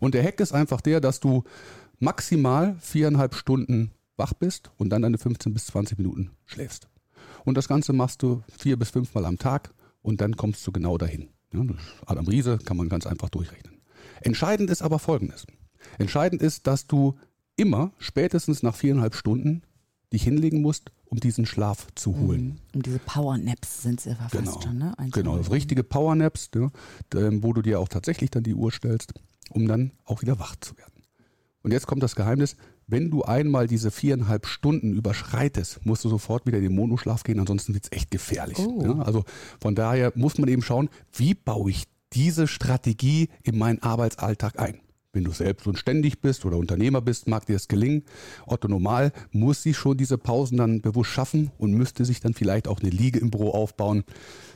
Und 0.00 0.14
der 0.14 0.24
Hack 0.24 0.40
ist 0.40 0.52
einfach 0.52 0.80
der, 0.80 1.00
dass 1.00 1.20
du 1.20 1.44
maximal 2.00 2.76
viereinhalb 2.80 3.36
Stunden 3.36 3.92
wach 4.16 4.34
bist 4.34 4.72
und 4.78 4.90
dann 4.90 5.02
deine 5.02 5.16
15 5.16 5.54
bis 5.54 5.66
20 5.66 5.98
Minuten 5.98 6.32
schläfst. 6.44 6.88
Und 7.44 7.56
das 7.56 7.68
Ganze 7.68 7.92
machst 7.92 8.24
du 8.24 8.42
vier 8.58 8.76
bis 8.76 8.90
fünfmal 8.90 9.26
am 9.26 9.38
Tag 9.38 9.72
und 10.02 10.20
dann 10.20 10.36
kommst 10.36 10.66
du 10.66 10.72
genau 10.72 10.98
dahin. 10.98 11.28
Ja, 11.52 11.62
Adam 12.04 12.26
Riese 12.26 12.58
kann 12.58 12.76
man 12.76 12.88
ganz 12.88 13.06
einfach 13.06 13.28
durchrechnen. 13.28 13.80
Entscheidend 14.22 14.70
ist 14.70 14.82
aber 14.82 14.98
Folgendes. 14.98 15.46
Entscheidend 15.98 16.42
ist, 16.42 16.66
dass 16.66 16.88
du 16.88 17.16
immer 17.56 17.92
spätestens 17.98 18.62
nach 18.62 18.74
viereinhalb 18.74 19.14
Stunden 19.14 19.62
dich 20.12 20.22
hinlegen 20.22 20.62
musst, 20.62 20.92
um 21.06 21.18
diesen 21.20 21.46
Schlaf 21.46 21.86
zu 21.94 22.16
holen. 22.16 22.44
Mhm. 22.46 22.56
Und 22.74 22.86
diese 22.86 22.98
Power-Naps 23.00 23.82
sind 23.82 23.98
es 24.00 24.04
ja 24.06 24.14
fast 24.14 24.32
Genau. 24.32 24.60
schon, 24.60 24.78
ne? 24.78 24.98
Eins 24.98 25.12
Genau, 25.12 25.36
null. 25.36 25.44
richtige 25.50 25.82
Powernaps, 25.84 26.50
ja, 26.54 26.70
d- 27.12 27.42
wo 27.42 27.52
du 27.52 27.62
dir 27.62 27.80
auch 27.80 27.88
tatsächlich 27.88 28.30
dann 28.30 28.42
die 28.42 28.54
Uhr 28.54 28.70
stellst, 28.72 29.14
um 29.50 29.66
dann 29.66 29.92
auch 30.04 30.22
wieder 30.22 30.38
wach 30.38 30.56
zu 30.60 30.76
werden. 30.76 30.92
Und 31.62 31.72
jetzt 31.72 31.86
kommt 31.86 32.02
das 32.02 32.14
Geheimnis, 32.14 32.56
wenn 32.86 33.10
du 33.10 33.22
einmal 33.24 33.66
diese 33.66 33.90
viereinhalb 33.90 34.46
Stunden 34.46 34.92
überschreitest, 34.94 35.84
musst 35.84 36.04
du 36.04 36.08
sofort 36.08 36.46
wieder 36.46 36.58
in 36.58 36.64
den 36.64 36.74
Monoschlaf 36.76 37.24
gehen, 37.24 37.40
ansonsten 37.40 37.74
wird 37.74 37.84
es 37.84 37.92
echt 37.92 38.12
gefährlich. 38.12 38.58
Oh. 38.60 38.80
Ja, 38.84 38.98
also 39.00 39.24
von 39.60 39.74
daher 39.74 40.12
muss 40.14 40.38
man 40.38 40.48
eben 40.48 40.62
schauen, 40.62 40.88
wie 41.12 41.34
baue 41.34 41.70
ich 41.70 41.84
diese 42.12 42.46
Strategie 42.46 43.28
in 43.42 43.58
meinen 43.58 43.82
Arbeitsalltag 43.82 44.60
ein. 44.60 44.78
Wenn 45.16 45.24
du 45.24 45.32
selbst 45.32 45.66
und 45.66 45.78
ständig 45.78 46.20
bist 46.20 46.44
oder 46.44 46.58
Unternehmer 46.58 47.00
bist, 47.00 47.26
mag 47.26 47.46
dir 47.46 47.54
das 47.54 47.68
gelingen. 47.68 48.02
Otto 48.44 48.68
Normal 48.68 49.12
muss 49.32 49.62
sich 49.62 49.74
schon 49.74 49.96
diese 49.96 50.18
Pausen 50.18 50.58
dann 50.58 50.82
bewusst 50.82 51.08
schaffen 51.08 51.50
und 51.56 51.72
müsste 51.72 52.04
sich 52.04 52.20
dann 52.20 52.34
vielleicht 52.34 52.68
auch 52.68 52.80
eine 52.80 52.90
Liege 52.90 53.18
im 53.18 53.30
Büro 53.30 53.52
aufbauen. 53.52 54.04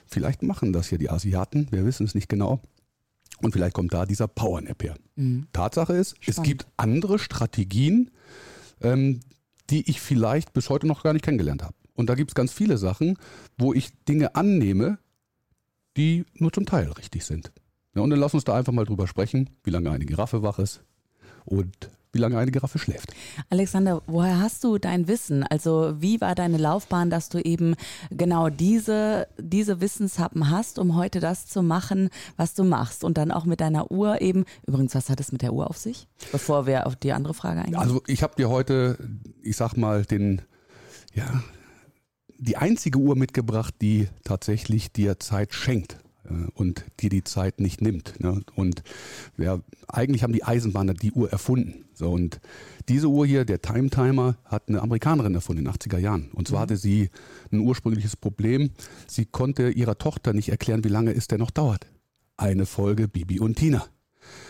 Vielleicht 0.07 0.43
machen 0.43 0.75
das 0.75 0.89
hier 0.89 0.99
die 0.99 1.09
Asiaten, 1.09 1.69
wir 1.71 1.87
wissen 1.87 2.05
es 2.05 2.15
nicht 2.15 2.29
genau. 2.29 2.61
Und 3.41 3.53
vielleicht 3.53 3.73
kommt 3.73 3.95
da 3.95 4.05
dieser 4.05 4.29
Powernap 4.29 4.83
her. 4.83 4.97
Tatsache 5.55 5.95
ist, 5.95 6.15
es 6.27 6.35
Spannend. 6.35 6.47
gibt 6.47 6.67
andere 6.77 7.19
Strategien, 7.19 8.11
ähm, 8.83 9.21
die 9.71 9.89
ich 9.89 10.03
vielleicht 10.03 10.53
bis 10.53 10.69
heute 10.69 10.87
noch 10.87 11.03
gar 11.03 11.15
nicht 11.15 11.25
kennengelernt 11.25 11.63
habe. 11.63 11.75
Und 11.95 12.11
da 12.11 12.17
gibt 12.17 12.33
es 12.33 12.35
ganz 12.35 12.53
viele 12.53 12.77
Sachen, 12.77 13.17
wo 13.57 13.73
ich 13.73 13.93
Dinge 14.05 14.35
annehme, 14.35 14.99
die 15.97 16.27
nur 16.35 16.53
zum 16.53 16.67
Teil 16.67 16.93
richtig 16.93 17.25
sind. 17.25 17.51
Ja, 17.95 18.03
und 18.03 18.11
dann 18.11 18.21
lass 18.21 18.35
uns 18.35 18.45
da 18.45 18.55
einfach 18.55 18.73
mal 18.73 18.85
drüber 18.85 19.07
sprechen, 19.07 19.51
wie 19.65 19.71
lange 19.71 19.91
eine 19.91 20.05
Giraffe 20.05 20.43
wach 20.43 20.59
ist 20.59 20.85
und 21.45 21.91
wie 22.13 22.19
lange 22.19 22.39
eine 22.39 22.51
Giraffe 22.51 22.79
schläft. 22.79 23.13
Alexander, 23.51 24.03
woher 24.07 24.41
hast 24.41 24.65
du 24.65 24.79
dein 24.79 25.07
Wissen? 25.07 25.45
Also 25.45 25.95
wie 26.01 26.21
war 26.21 26.35
deine 26.35 26.57
Laufbahn, 26.57 27.11
dass 27.11 27.29
du 27.29 27.39
eben 27.39 27.75
genau 28.11 28.49
diese, 28.49 29.29
diese 29.39 29.81
Wissenshappen 29.81 30.51
hast, 30.51 30.79
um 30.79 30.97
heute 30.97 31.21
das 31.21 31.47
zu 31.47 31.63
machen, 31.63 32.11
was 32.37 32.55
du 32.55 32.65
machst? 32.65 33.05
Und 33.05 33.17
dann 33.17 33.31
auch 33.31 33.45
mit 33.45 33.61
deiner 33.61 33.91
Uhr 33.91 34.21
eben. 34.21 34.45
Übrigens, 34.67 34.95
was 34.95 35.09
hat 35.09 35.21
es 35.21 35.31
mit 35.31 35.43
der 35.43 35.53
Uhr 35.53 35.71
auf 35.71 35.79
sich? 35.79 36.09
Bevor 36.33 36.67
wir 36.67 36.87
auf 36.87 36.97
die 36.97 37.13
andere 37.13 37.35
Frage 37.35 37.61
eingehen. 37.61 37.77
Also 37.77 38.03
ich 38.07 38.23
habe 38.23 38.35
dir 38.37 38.49
heute, 38.49 38.99
ich 39.43 39.57
sag 39.57 39.77
mal, 39.77 40.05
den, 40.05 40.43
ja, 41.15 41.43
die 42.39 42.57
einzige 42.57 42.99
Uhr 42.99 43.17
mitgebracht, 43.17 43.75
die 43.81 44.09
tatsächlich 44.25 44.93
dir 44.93 45.21
Zeit 45.21 45.55
schenkt 45.55 45.99
und 46.55 46.85
dir 47.01 47.11
die 47.11 47.25
Zeit 47.25 47.61
nicht 47.61 47.81
nimmt. 47.81 48.21
Ne? 48.21 48.43
Und 48.55 48.83
ja, 49.37 49.61
eigentlich 49.89 50.23
haben 50.23 50.33
die 50.33 50.45
Eisenbahner 50.45 50.95
die 50.95 51.13
Uhr 51.13 51.31
erfunden. 51.31 51.85
So, 51.95 52.11
und 52.11 52.41
diese 52.89 53.09
Uhr 53.09 53.27
hier, 53.27 53.45
der 53.45 53.61
Time 53.61 53.91
Timer, 53.91 54.37
hat 54.45 54.69
eine 54.69 54.83
Amerikanerin 54.83 55.35
erfunden 55.35 55.67
in 55.67 55.71
den 55.71 55.75
80er 55.75 55.99
Jahren. 55.99 56.31
Und 56.33 56.49
zwar 56.49 56.61
hatte 56.61 56.77
sie 56.77 57.11
ein 57.53 57.61
ursprüngliches 57.61 58.17
Problem. 58.17 58.71
Sie 59.07 59.27
konnte 59.27 59.71
ihrer 59.71 59.99
Tochter 59.99 60.33
nicht 60.33 60.49
erklären, 60.49 60.85
wie 60.85 60.89
lange 60.89 61.13
es 61.13 61.29
denn 61.29 61.41
noch 61.41 61.51
dauert. 61.51 61.87
Eine 62.37 62.67
Folge 62.67 63.09
Bibi 63.09 63.39
und 63.41 63.57
Tina. 63.57 63.85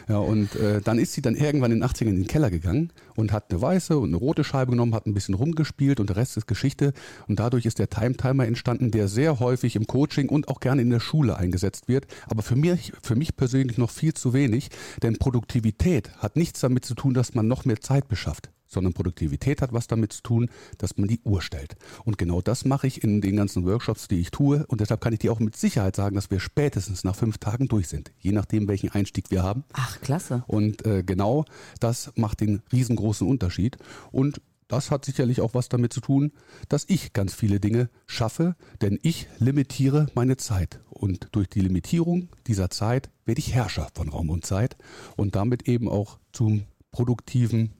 Ja, 0.08 0.18
und 0.18 0.54
äh, 0.56 0.80
dann 0.80 0.98
ist 0.98 1.12
sie 1.12 1.22
dann 1.22 1.34
irgendwann 1.34 1.72
in 1.72 1.80
den 1.80 1.88
80ern 1.88 2.08
in 2.08 2.16
den 2.16 2.26
Keller 2.26 2.50
gegangen 2.50 2.92
und 3.16 3.32
hat 3.32 3.50
eine 3.50 3.60
weiße 3.60 3.98
und 3.98 4.08
eine 4.08 4.16
rote 4.16 4.44
Scheibe 4.44 4.72
genommen, 4.72 4.94
hat 4.94 5.06
ein 5.06 5.14
bisschen 5.14 5.34
rumgespielt 5.34 6.00
und 6.00 6.10
der 6.10 6.16
Rest 6.16 6.36
ist 6.36 6.46
Geschichte. 6.46 6.92
Und 7.28 7.40
dadurch 7.40 7.66
ist 7.66 7.78
der 7.78 7.90
Time-Timer 7.90 8.46
entstanden, 8.46 8.90
der 8.90 9.08
sehr 9.08 9.40
häufig 9.40 9.76
im 9.76 9.86
Coaching 9.86 10.28
und 10.28 10.48
auch 10.48 10.60
gerne 10.60 10.82
in 10.82 10.90
der 10.90 11.00
Schule 11.00 11.36
eingesetzt 11.36 11.88
wird. 11.88 12.06
Aber 12.28 12.42
für 12.42 12.56
mich, 12.56 12.92
für 13.02 13.16
mich 13.16 13.36
persönlich 13.36 13.78
noch 13.78 13.90
viel 13.90 14.14
zu 14.14 14.32
wenig, 14.32 14.70
denn 15.02 15.18
Produktivität 15.18 16.10
hat 16.18 16.36
nichts 16.36 16.60
damit 16.60 16.84
zu 16.84 16.94
tun, 16.94 17.14
dass 17.14 17.34
man 17.34 17.48
noch 17.48 17.64
mehr 17.64 17.80
Zeit 17.80 18.08
beschafft 18.08 18.50
sondern 18.70 18.94
Produktivität 18.94 19.60
hat 19.60 19.72
was 19.72 19.86
damit 19.86 20.12
zu 20.12 20.22
tun, 20.22 20.50
dass 20.78 20.96
man 20.96 21.08
die 21.08 21.20
Uhr 21.24 21.42
stellt. 21.42 21.76
Und 22.04 22.16
genau 22.16 22.40
das 22.40 22.64
mache 22.64 22.86
ich 22.86 23.04
in 23.04 23.20
den 23.20 23.36
ganzen 23.36 23.66
Workshops, 23.66 24.08
die 24.08 24.20
ich 24.20 24.30
tue. 24.30 24.64
Und 24.68 24.80
deshalb 24.80 25.00
kann 25.00 25.12
ich 25.12 25.18
dir 25.18 25.32
auch 25.32 25.40
mit 25.40 25.56
Sicherheit 25.56 25.96
sagen, 25.96 26.14
dass 26.14 26.30
wir 26.30 26.40
spätestens 26.40 27.04
nach 27.04 27.16
fünf 27.16 27.38
Tagen 27.38 27.68
durch 27.68 27.88
sind, 27.88 28.12
je 28.20 28.32
nachdem, 28.32 28.68
welchen 28.68 28.90
Einstieg 28.90 29.30
wir 29.30 29.42
haben. 29.42 29.64
Ach, 29.72 30.00
klasse. 30.00 30.44
Und 30.46 30.86
äh, 30.86 31.02
genau 31.02 31.44
das 31.80 32.12
macht 32.14 32.40
den 32.40 32.62
riesengroßen 32.72 33.26
Unterschied. 33.26 33.76
Und 34.12 34.40
das 34.68 34.92
hat 34.92 35.04
sicherlich 35.04 35.40
auch 35.40 35.54
was 35.54 35.68
damit 35.68 35.92
zu 35.92 36.00
tun, 36.00 36.30
dass 36.68 36.84
ich 36.86 37.12
ganz 37.12 37.34
viele 37.34 37.58
Dinge 37.58 37.90
schaffe, 38.06 38.54
denn 38.80 39.00
ich 39.02 39.26
limitiere 39.38 40.06
meine 40.14 40.36
Zeit. 40.36 40.78
Und 40.90 41.28
durch 41.32 41.48
die 41.48 41.60
Limitierung 41.60 42.28
dieser 42.46 42.70
Zeit 42.70 43.10
werde 43.24 43.40
ich 43.40 43.52
Herrscher 43.52 43.88
von 43.94 44.08
Raum 44.08 44.30
und 44.30 44.46
Zeit 44.46 44.76
und 45.16 45.34
damit 45.34 45.66
eben 45.66 45.88
auch 45.88 46.20
zum 46.30 46.66
produktiven 46.92 47.72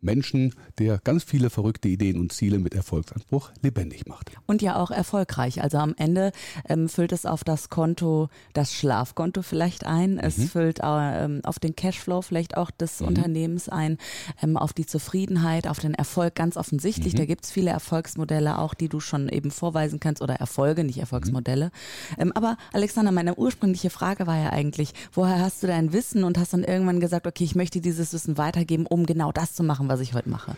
Menschen, 0.00 0.54
der 0.78 0.98
ganz 1.04 1.24
viele 1.24 1.50
verrückte 1.50 1.88
Ideen 1.88 2.18
und 2.18 2.32
Ziele 2.32 2.58
mit 2.58 2.74
Erfolgsanspruch 2.74 3.50
lebendig 3.62 4.06
macht. 4.06 4.30
Und 4.46 4.62
ja 4.62 4.76
auch 4.76 4.90
erfolgreich. 4.90 5.62
Also 5.62 5.78
am 5.78 5.94
Ende 5.98 6.32
ähm, 6.68 6.88
füllt 6.88 7.12
es 7.12 7.26
auf 7.26 7.44
das 7.44 7.68
Konto, 7.68 8.28
das 8.54 8.72
Schlafkonto 8.72 9.42
vielleicht 9.42 9.84
ein. 9.86 10.18
Es 10.18 10.38
Mhm. 10.38 10.48
füllt 10.48 10.78
ähm, 10.82 11.40
auf 11.44 11.58
den 11.58 11.76
Cashflow 11.76 12.22
vielleicht 12.22 12.56
auch 12.56 12.70
des 12.70 13.00
Unternehmens 13.02 13.68
ein, 13.68 13.98
ähm, 14.42 14.56
auf 14.56 14.72
die 14.72 14.86
Zufriedenheit, 14.86 15.66
auf 15.68 15.78
den 15.80 15.94
Erfolg 15.94 16.34
ganz 16.34 16.54
Mhm. 16.54 16.60
offensichtlich. 16.60 17.14
Da 17.14 17.26
gibt's 17.26 17.50
viele 17.50 17.70
Erfolgsmodelle 17.70 18.58
auch, 18.58 18.72
die 18.74 18.88
du 18.88 19.00
schon 19.00 19.28
eben 19.28 19.50
vorweisen 19.50 20.00
kannst 20.00 20.22
oder 20.22 20.34
Erfolge, 20.36 20.84
nicht 20.84 20.98
Erfolgsmodelle. 20.98 21.66
Mhm. 21.66 22.22
Ähm, 22.22 22.32
aber 22.34 22.56
Alexander, 22.72 23.12
meine 23.12 23.34
ursprüngliche 23.36 23.90
Frage 23.90 24.26
war 24.26 24.38
ja 24.38 24.50
eigentlich, 24.50 24.92
woher 25.12 25.40
hast 25.40 25.62
du 25.62 25.66
dein 25.66 25.92
Wissen 25.92 26.24
und 26.24 26.38
hast 26.38 26.52
dann 26.54 26.64
irgendwann 26.64 27.00
gesagt, 27.00 27.26
okay, 27.26 27.44
ich 27.44 27.54
möchte 27.54 27.80
dieses 27.82 28.12
Wissen 28.14 28.38
weitergeben, 28.38 28.86
um 28.86 29.04
genau 29.04 29.30
das 29.32 29.52
zu 29.54 29.62
machen, 29.62 29.88
was 29.90 30.00
ich 30.00 30.14
heute 30.14 30.30
mache. 30.30 30.56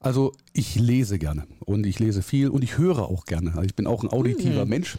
Also 0.00 0.32
ich 0.54 0.76
lese 0.76 1.18
gerne 1.18 1.46
und 1.60 1.84
ich 1.84 1.98
lese 1.98 2.22
viel 2.22 2.48
und 2.48 2.64
ich 2.64 2.78
höre 2.78 3.00
auch 3.10 3.26
gerne. 3.26 3.50
Also 3.50 3.64
ich 3.64 3.74
bin 3.74 3.86
auch 3.86 4.02
ein 4.02 4.08
auditiver 4.08 4.64
Mensch 4.64 4.96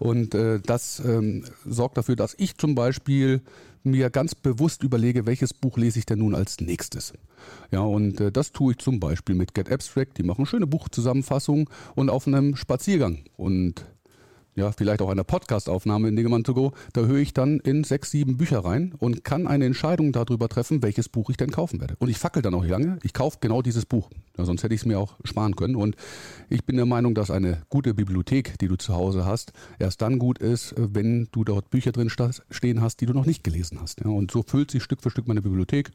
und 0.00 0.34
äh, 0.34 0.58
das 0.58 1.00
ähm, 1.04 1.44
sorgt 1.64 1.96
dafür, 1.96 2.16
dass 2.16 2.34
ich 2.36 2.56
zum 2.56 2.74
Beispiel 2.74 3.40
mir 3.84 4.10
ganz 4.10 4.34
bewusst 4.34 4.82
überlege, 4.82 5.26
welches 5.26 5.54
Buch 5.54 5.78
lese 5.78 6.00
ich 6.00 6.06
denn 6.06 6.18
nun 6.18 6.34
als 6.34 6.60
nächstes. 6.60 7.12
Ja, 7.70 7.80
und 7.80 8.20
äh, 8.20 8.32
das 8.32 8.50
tue 8.50 8.72
ich 8.72 8.78
zum 8.78 8.98
Beispiel 8.98 9.36
mit 9.36 9.54
Get 9.54 9.70
Abstract. 9.70 10.18
Die 10.18 10.24
machen 10.24 10.44
schöne 10.44 10.66
Buchzusammenfassungen 10.66 11.68
und 11.94 12.10
auf 12.10 12.26
einem 12.26 12.56
Spaziergang 12.56 13.20
und 13.36 13.84
ja, 14.54 14.72
vielleicht 14.72 15.00
auch 15.02 15.08
einer 15.08 15.24
Podcastaufnahme 15.24 16.08
in 16.08 16.16
Dingemann 16.16 16.44
to 16.44 16.54
go, 16.54 16.72
da 16.92 17.02
höre 17.02 17.18
ich 17.18 17.32
dann 17.32 17.60
in 17.60 17.84
sechs, 17.84 18.10
sieben 18.10 18.36
Bücher 18.36 18.64
rein 18.64 18.94
und 18.98 19.24
kann 19.24 19.46
eine 19.46 19.64
Entscheidung 19.64 20.12
darüber 20.12 20.48
treffen, 20.48 20.82
welches 20.82 21.08
Buch 21.08 21.30
ich 21.30 21.36
denn 21.36 21.50
kaufen 21.50 21.80
werde. 21.80 21.96
Und 21.98 22.08
ich 22.08 22.18
fackel 22.18 22.42
dann 22.42 22.54
auch 22.54 22.64
lange. 22.64 22.98
Ich 23.02 23.14
kaufe 23.14 23.38
genau 23.40 23.62
dieses 23.62 23.86
Buch. 23.86 24.10
Ja, 24.38 24.44
sonst 24.44 24.62
hätte 24.62 24.74
ich 24.74 24.80
es 24.80 24.86
mir 24.86 24.98
auch 24.98 25.16
sparen 25.24 25.56
können. 25.56 25.76
Und 25.76 25.96
ich 26.48 26.64
bin 26.64 26.76
der 26.76 26.86
Meinung, 26.86 27.14
dass 27.14 27.30
eine 27.30 27.62
gute 27.68 27.94
Bibliothek, 27.94 28.58
die 28.58 28.68
du 28.68 28.76
zu 28.76 28.94
Hause 28.94 29.26
hast, 29.26 29.52
erst 29.78 30.00
dann 30.00 30.18
gut 30.18 30.38
ist, 30.38 30.74
wenn 30.76 31.28
du 31.32 31.44
dort 31.44 31.70
Bücher 31.70 31.92
drin 31.92 32.10
stehen 32.10 32.80
hast, 32.80 33.00
die 33.00 33.06
du 33.06 33.12
noch 33.12 33.26
nicht 33.26 33.44
gelesen 33.44 33.78
hast. 33.80 34.00
Ja, 34.04 34.10
und 34.10 34.30
so 34.30 34.42
füllt 34.42 34.70
sich 34.70 34.82
Stück 34.82 35.02
für 35.02 35.10
Stück 35.10 35.28
meine 35.28 35.42
Bibliothek. 35.42 35.90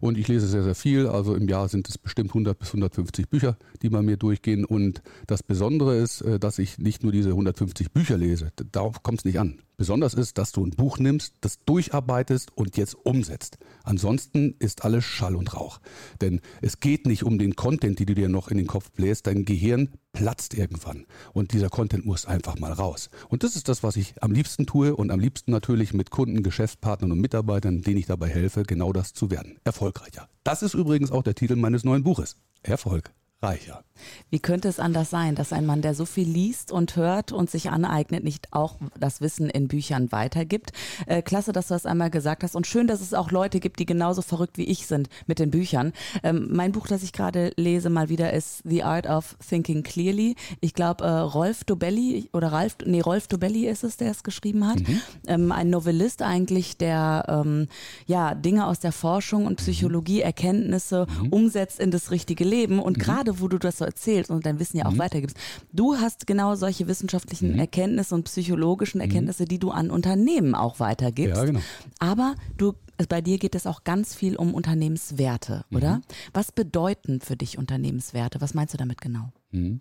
Und 0.00 0.16
ich 0.16 0.28
lese 0.28 0.46
sehr, 0.46 0.62
sehr 0.62 0.74
viel. 0.74 1.06
Also 1.06 1.34
im 1.34 1.48
Jahr 1.48 1.68
sind 1.68 1.88
es 1.88 1.98
bestimmt 1.98 2.30
100 2.30 2.58
bis 2.58 2.68
150 2.68 3.28
Bücher, 3.28 3.56
die 3.82 3.90
bei 3.90 4.02
mir 4.02 4.16
durchgehen. 4.16 4.64
Und 4.64 5.02
das 5.26 5.42
Besondere 5.42 5.96
ist, 5.96 6.22
äh, 6.22 6.38
dass 6.38 6.58
ich 6.58 6.78
nicht 6.78 7.02
nur 7.02 7.12
diese 7.12 7.30
150 7.30 7.92
Bücher 7.92 8.16
lese. 8.16 8.50
Darauf 8.72 9.02
kommt 9.02 9.20
es 9.20 9.24
nicht 9.24 9.38
an. 9.38 9.58
Besonders 9.76 10.14
ist, 10.14 10.38
dass 10.38 10.52
du 10.52 10.64
ein 10.64 10.70
Buch 10.70 10.98
nimmst, 10.98 11.34
das 11.40 11.58
durcharbeitest 11.64 12.56
und 12.56 12.76
jetzt 12.76 12.94
umsetzt. 12.94 13.58
Ansonsten 13.82 14.54
ist 14.60 14.84
alles 14.84 15.04
Schall 15.04 15.34
und 15.34 15.54
Rauch. 15.54 15.80
Denn 16.20 16.40
es 16.62 16.78
geht 16.78 17.06
nicht 17.06 17.24
um 17.24 17.38
den 17.38 17.56
Content, 17.56 17.98
den 17.98 18.06
du 18.06 18.14
dir 18.14 18.28
noch 18.28 18.48
in 18.48 18.56
den 18.56 18.68
Kopf 18.68 18.92
bläst. 18.92 19.26
Dein 19.26 19.44
Gehirn 19.44 19.90
platzt 20.12 20.54
irgendwann. 20.54 21.06
Und 21.32 21.52
dieser 21.52 21.70
Content 21.70 22.06
muss 22.06 22.24
einfach 22.24 22.58
mal 22.58 22.72
raus. 22.72 23.10
Und 23.28 23.42
das 23.42 23.56
ist 23.56 23.68
das, 23.68 23.82
was 23.82 23.96
ich 23.96 24.22
am 24.22 24.30
liebsten 24.30 24.64
tue 24.66 24.94
und 24.94 25.10
am 25.10 25.18
liebsten 25.18 25.50
natürlich 25.50 25.92
mit 25.92 26.10
Kunden, 26.10 26.42
Geschäftspartnern 26.44 27.10
und 27.10 27.20
Mitarbeitern, 27.20 27.82
denen 27.82 27.98
ich 27.98 28.06
dabei 28.06 28.28
helfe, 28.28 28.62
genau 28.62 28.92
das 28.92 29.12
zu 29.12 29.30
werden. 29.30 29.58
Erfolgreicher. 29.64 30.28
Das 30.44 30.62
ist 30.62 30.74
übrigens 30.74 31.10
auch 31.10 31.22
der 31.22 31.34
Titel 31.34 31.56
meines 31.56 31.82
neuen 31.82 32.04
Buches. 32.04 32.36
Erfolg 32.62 33.12
reicher. 33.42 33.84
Wie 34.30 34.40
könnte 34.40 34.68
es 34.68 34.80
anders 34.80 35.10
sein, 35.10 35.34
dass 35.34 35.52
ein 35.52 35.66
Mann, 35.66 35.80
der 35.80 35.94
so 35.94 36.04
viel 36.04 36.28
liest 36.28 36.72
und 36.72 36.96
hört 36.96 37.30
und 37.30 37.48
sich 37.48 37.70
aneignet, 37.70 38.24
nicht 38.24 38.52
auch 38.52 38.76
das 38.98 39.20
Wissen 39.20 39.48
in 39.48 39.68
Büchern 39.68 40.10
weitergibt? 40.10 40.72
Äh, 41.06 41.22
klasse, 41.22 41.52
dass 41.52 41.68
du 41.68 41.74
das 41.74 41.86
einmal 41.86 42.10
gesagt 42.10 42.42
hast 42.42 42.56
und 42.56 42.66
schön, 42.66 42.86
dass 42.86 43.00
es 43.00 43.14
auch 43.14 43.30
Leute 43.30 43.60
gibt, 43.60 43.78
die 43.78 43.86
genauso 43.86 44.22
verrückt 44.22 44.58
wie 44.58 44.64
ich 44.64 44.86
sind 44.86 45.08
mit 45.26 45.38
den 45.38 45.50
Büchern. 45.50 45.92
Ähm, 46.22 46.48
mein 46.50 46.72
Buch, 46.72 46.88
das 46.88 47.02
ich 47.02 47.12
gerade 47.12 47.52
lese, 47.56 47.88
mal 47.88 48.08
wieder 48.08 48.32
ist 48.32 48.62
The 48.64 48.82
Art 48.82 49.06
of 49.06 49.36
Thinking 49.48 49.82
Clearly. 49.84 50.34
Ich 50.60 50.74
glaube, 50.74 51.04
äh, 51.04 51.08
Rolf 51.08 51.64
Dobelli 51.64 52.30
oder 52.32 52.50
Ralf, 52.50 52.76
nee, 52.84 53.00
Rolf 53.00 53.28
Dobelli 53.28 53.68
ist 53.68 53.84
es, 53.84 53.96
der 53.96 54.10
es 54.10 54.24
geschrieben 54.24 54.66
hat. 54.66 54.80
Mhm. 54.80 55.00
Ähm, 55.26 55.52
ein 55.52 55.70
Novellist 55.70 56.22
eigentlich, 56.22 56.76
der 56.76 57.26
ähm, 57.28 57.68
ja 58.06 58.34
Dinge 58.34 58.66
aus 58.66 58.80
der 58.80 58.92
Forschung 58.92 59.46
und 59.46 59.56
Psychologie, 59.56 60.20
Erkenntnisse 60.20 61.06
mhm. 61.22 61.28
umsetzt 61.28 61.78
in 61.78 61.92
das 61.92 62.10
richtige 62.10 62.44
Leben 62.44 62.80
und 62.80 62.98
mhm. 62.98 63.02
gerade 63.02 63.23
wo 63.40 63.48
du 63.48 63.58
das 63.58 63.78
so 63.78 63.84
erzählst 63.84 64.30
und 64.30 64.46
dein 64.46 64.58
Wissen 64.58 64.78
ja 64.78 64.86
auch 64.86 64.92
mhm. 64.92 64.98
weitergibst. 64.98 65.36
Du 65.72 65.96
hast 65.96 66.26
genau 66.26 66.54
solche 66.54 66.86
wissenschaftlichen 66.86 67.52
mhm. 67.52 67.58
Erkenntnisse 67.58 68.14
und 68.14 68.24
psychologischen 68.24 68.98
mhm. 68.98 69.08
Erkenntnisse, 69.08 69.44
die 69.44 69.58
du 69.58 69.70
an 69.70 69.90
Unternehmen 69.90 70.54
auch 70.54 70.80
weitergibst. 70.80 71.36
Ja, 71.36 71.44
genau. 71.44 71.60
Aber 71.98 72.34
du 72.56 72.74
bei 73.08 73.20
dir 73.20 73.38
geht 73.38 73.54
es 73.54 73.66
auch 73.66 73.84
ganz 73.84 74.14
viel 74.14 74.36
um 74.36 74.54
Unternehmenswerte, 74.54 75.64
oder? 75.72 75.96
Mhm. 75.96 76.02
Was 76.32 76.52
bedeuten 76.52 77.20
für 77.20 77.36
dich 77.36 77.58
Unternehmenswerte? 77.58 78.40
Was 78.40 78.54
meinst 78.54 78.74
du 78.74 78.78
damit 78.78 79.00
genau? 79.00 79.32
Mhm. 79.50 79.80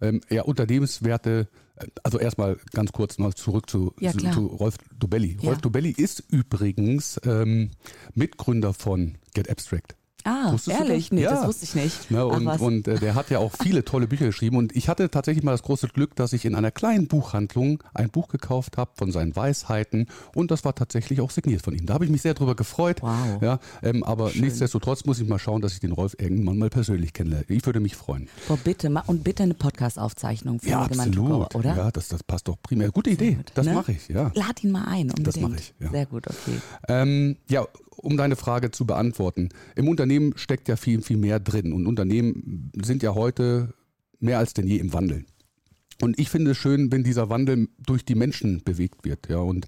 Ähm, 0.00 0.20
ja, 0.30 0.42
Unternehmenswerte, 0.42 1.48
also 2.02 2.18
erstmal 2.18 2.58
ganz 2.72 2.92
kurz 2.92 3.18
noch 3.18 3.34
zurück 3.34 3.68
zu, 3.70 3.94
ja, 3.98 4.12
zu, 4.12 4.30
zu 4.30 4.46
Rolf 4.46 4.76
Dobelli. 4.98 5.38
Ja. 5.40 5.48
Rolf 5.48 5.60
Dobelli 5.60 5.90
ist 5.90 6.22
übrigens 6.30 7.20
ähm, 7.24 7.70
Mitgründer 8.14 8.74
von 8.74 9.16
Get 9.34 9.50
Abstract. 9.50 9.96
Ah, 10.26 10.52
Wusstest 10.52 10.80
ehrlich? 10.80 11.12
Nee, 11.12 11.22
ja. 11.22 11.30
das 11.30 11.46
wusste 11.46 11.64
ich 11.64 11.74
nicht. 11.76 12.10
Ja, 12.10 12.24
und, 12.24 12.46
und 12.46 12.88
äh, 12.88 12.98
der 12.98 13.14
hat 13.14 13.30
ja 13.30 13.38
auch 13.38 13.52
viele 13.62 13.84
tolle 13.84 14.08
Bücher 14.08 14.26
geschrieben. 14.26 14.56
Und 14.56 14.74
ich 14.74 14.88
hatte 14.88 15.08
tatsächlich 15.08 15.44
mal 15.44 15.52
das 15.52 15.62
große 15.62 15.86
Glück, 15.88 16.16
dass 16.16 16.32
ich 16.32 16.44
in 16.44 16.56
einer 16.56 16.72
kleinen 16.72 17.06
Buchhandlung 17.06 17.82
ein 17.94 18.10
Buch 18.10 18.26
gekauft 18.26 18.76
habe 18.76 18.90
von 18.94 19.12
seinen 19.12 19.36
Weisheiten. 19.36 20.08
Und 20.34 20.50
das 20.50 20.64
war 20.64 20.74
tatsächlich 20.74 21.20
auch 21.20 21.30
signiert 21.30 21.62
von 21.62 21.74
ihm. 21.74 21.86
Da 21.86 21.94
habe 21.94 22.04
ich 22.04 22.10
mich 22.10 22.22
sehr 22.22 22.34
drüber 22.34 22.56
gefreut. 22.56 23.02
Wow. 23.02 23.40
Ja, 23.40 23.60
ähm, 23.82 24.02
aber 24.02 24.30
Schön. 24.30 24.42
nichtsdestotrotz 24.42 25.04
muss 25.04 25.20
ich 25.20 25.28
mal 25.28 25.38
schauen, 25.38 25.62
dass 25.62 25.74
ich 25.74 25.80
den 25.80 25.92
Rolf 25.92 26.16
irgendwann 26.18 26.58
mal 26.58 26.70
persönlich 26.70 27.12
kennenlerne. 27.12 27.44
Ich 27.48 27.64
würde 27.64 27.78
mich 27.78 27.94
freuen. 27.94 28.28
Boah, 28.48 28.56
bitte. 28.56 28.92
Und 29.06 29.22
bitte 29.22 29.44
eine 29.44 29.54
Podcast-Aufzeichnung 29.54 30.60
für 30.60 30.70
ja, 30.70 30.82
absolut. 30.82 31.54
oder? 31.54 31.76
Ja, 31.76 31.90
das, 31.92 32.08
das 32.08 32.24
passt 32.24 32.48
doch 32.48 32.56
primär. 32.60 32.90
Gute 32.90 33.10
Idee. 33.10 33.34
Gut, 33.34 33.52
das 33.54 33.66
ne? 33.66 33.74
mache 33.74 33.92
ich, 33.92 34.08
ja. 34.08 34.32
Lad 34.34 34.64
ihn 34.64 34.72
mal 34.72 34.86
ein. 34.86 35.10
Unbedingt. 35.10 35.26
Das 35.28 35.36
mache 35.40 35.56
ich, 35.56 35.74
ja. 35.78 35.90
Sehr 35.90 36.06
gut, 36.06 36.26
okay. 36.26 36.60
Ähm, 36.88 37.36
ja, 37.48 37.64
um 37.96 38.16
deine 38.16 38.36
Frage 38.36 38.70
zu 38.70 38.86
beantworten. 38.86 39.48
Im 39.74 39.88
Unternehmen 39.88 40.34
steckt 40.36 40.68
ja 40.68 40.76
viel, 40.76 41.02
viel 41.02 41.16
mehr 41.16 41.40
drin 41.40 41.72
und 41.72 41.86
Unternehmen 41.86 42.70
sind 42.82 43.02
ja 43.02 43.14
heute 43.14 43.74
mehr 44.20 44.38
als 44.38 44.54
denn 44.54 44.66
je 44.66 44.76
im 44.76 44.92
Wandel. 44.92 45.24
Und 46.00 46.18
ich 46.18 46.28
finde 46.28 46.50
es 46.50 46.58
schön, 46.58 46.92
wenn 46.92 47.04
dieser 47.04 47.30
Wandel 47.30 47.68
durch 47.78 48.04
die 48.04 48.14
Menschen 48.14 48.62
bewegt 48.64 49.04
wird. 49.04 49.28
Ja, 49.28 49.38
und 49.38 49.66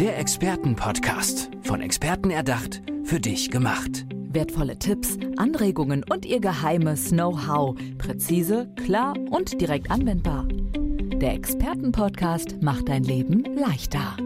Der 0.00 0.18
Expertenpodcast. 0.18 1.50
Von 1.64 1.82
Experten 1.82 2.30
erdacht, 2.30 2.80
für 3.04 3.20
dich 3.20 3.50
gemacht. 3.50 4.06
Wertvolle 4.30 4.78
Tipps, 4.78 5.18
Anregungen 5.36 6.06
und 6.10 6.24
ihr 6.24 6.40
geheimes 6.40 7.10
Know-how. 7.10 7.76
Präzise, 7.98 8.72
klar 8.82 9.12
und 9.28 9.60
direkt 9.60 9.90
anwendbar. 9.90 10.48
Der 10.48 11.34
Expertenpodcast 11.34 12.62
macht 12.62 12.88
dein 12.88 13.04
Leben 13.04 13.44
leichter. 13.54 14.16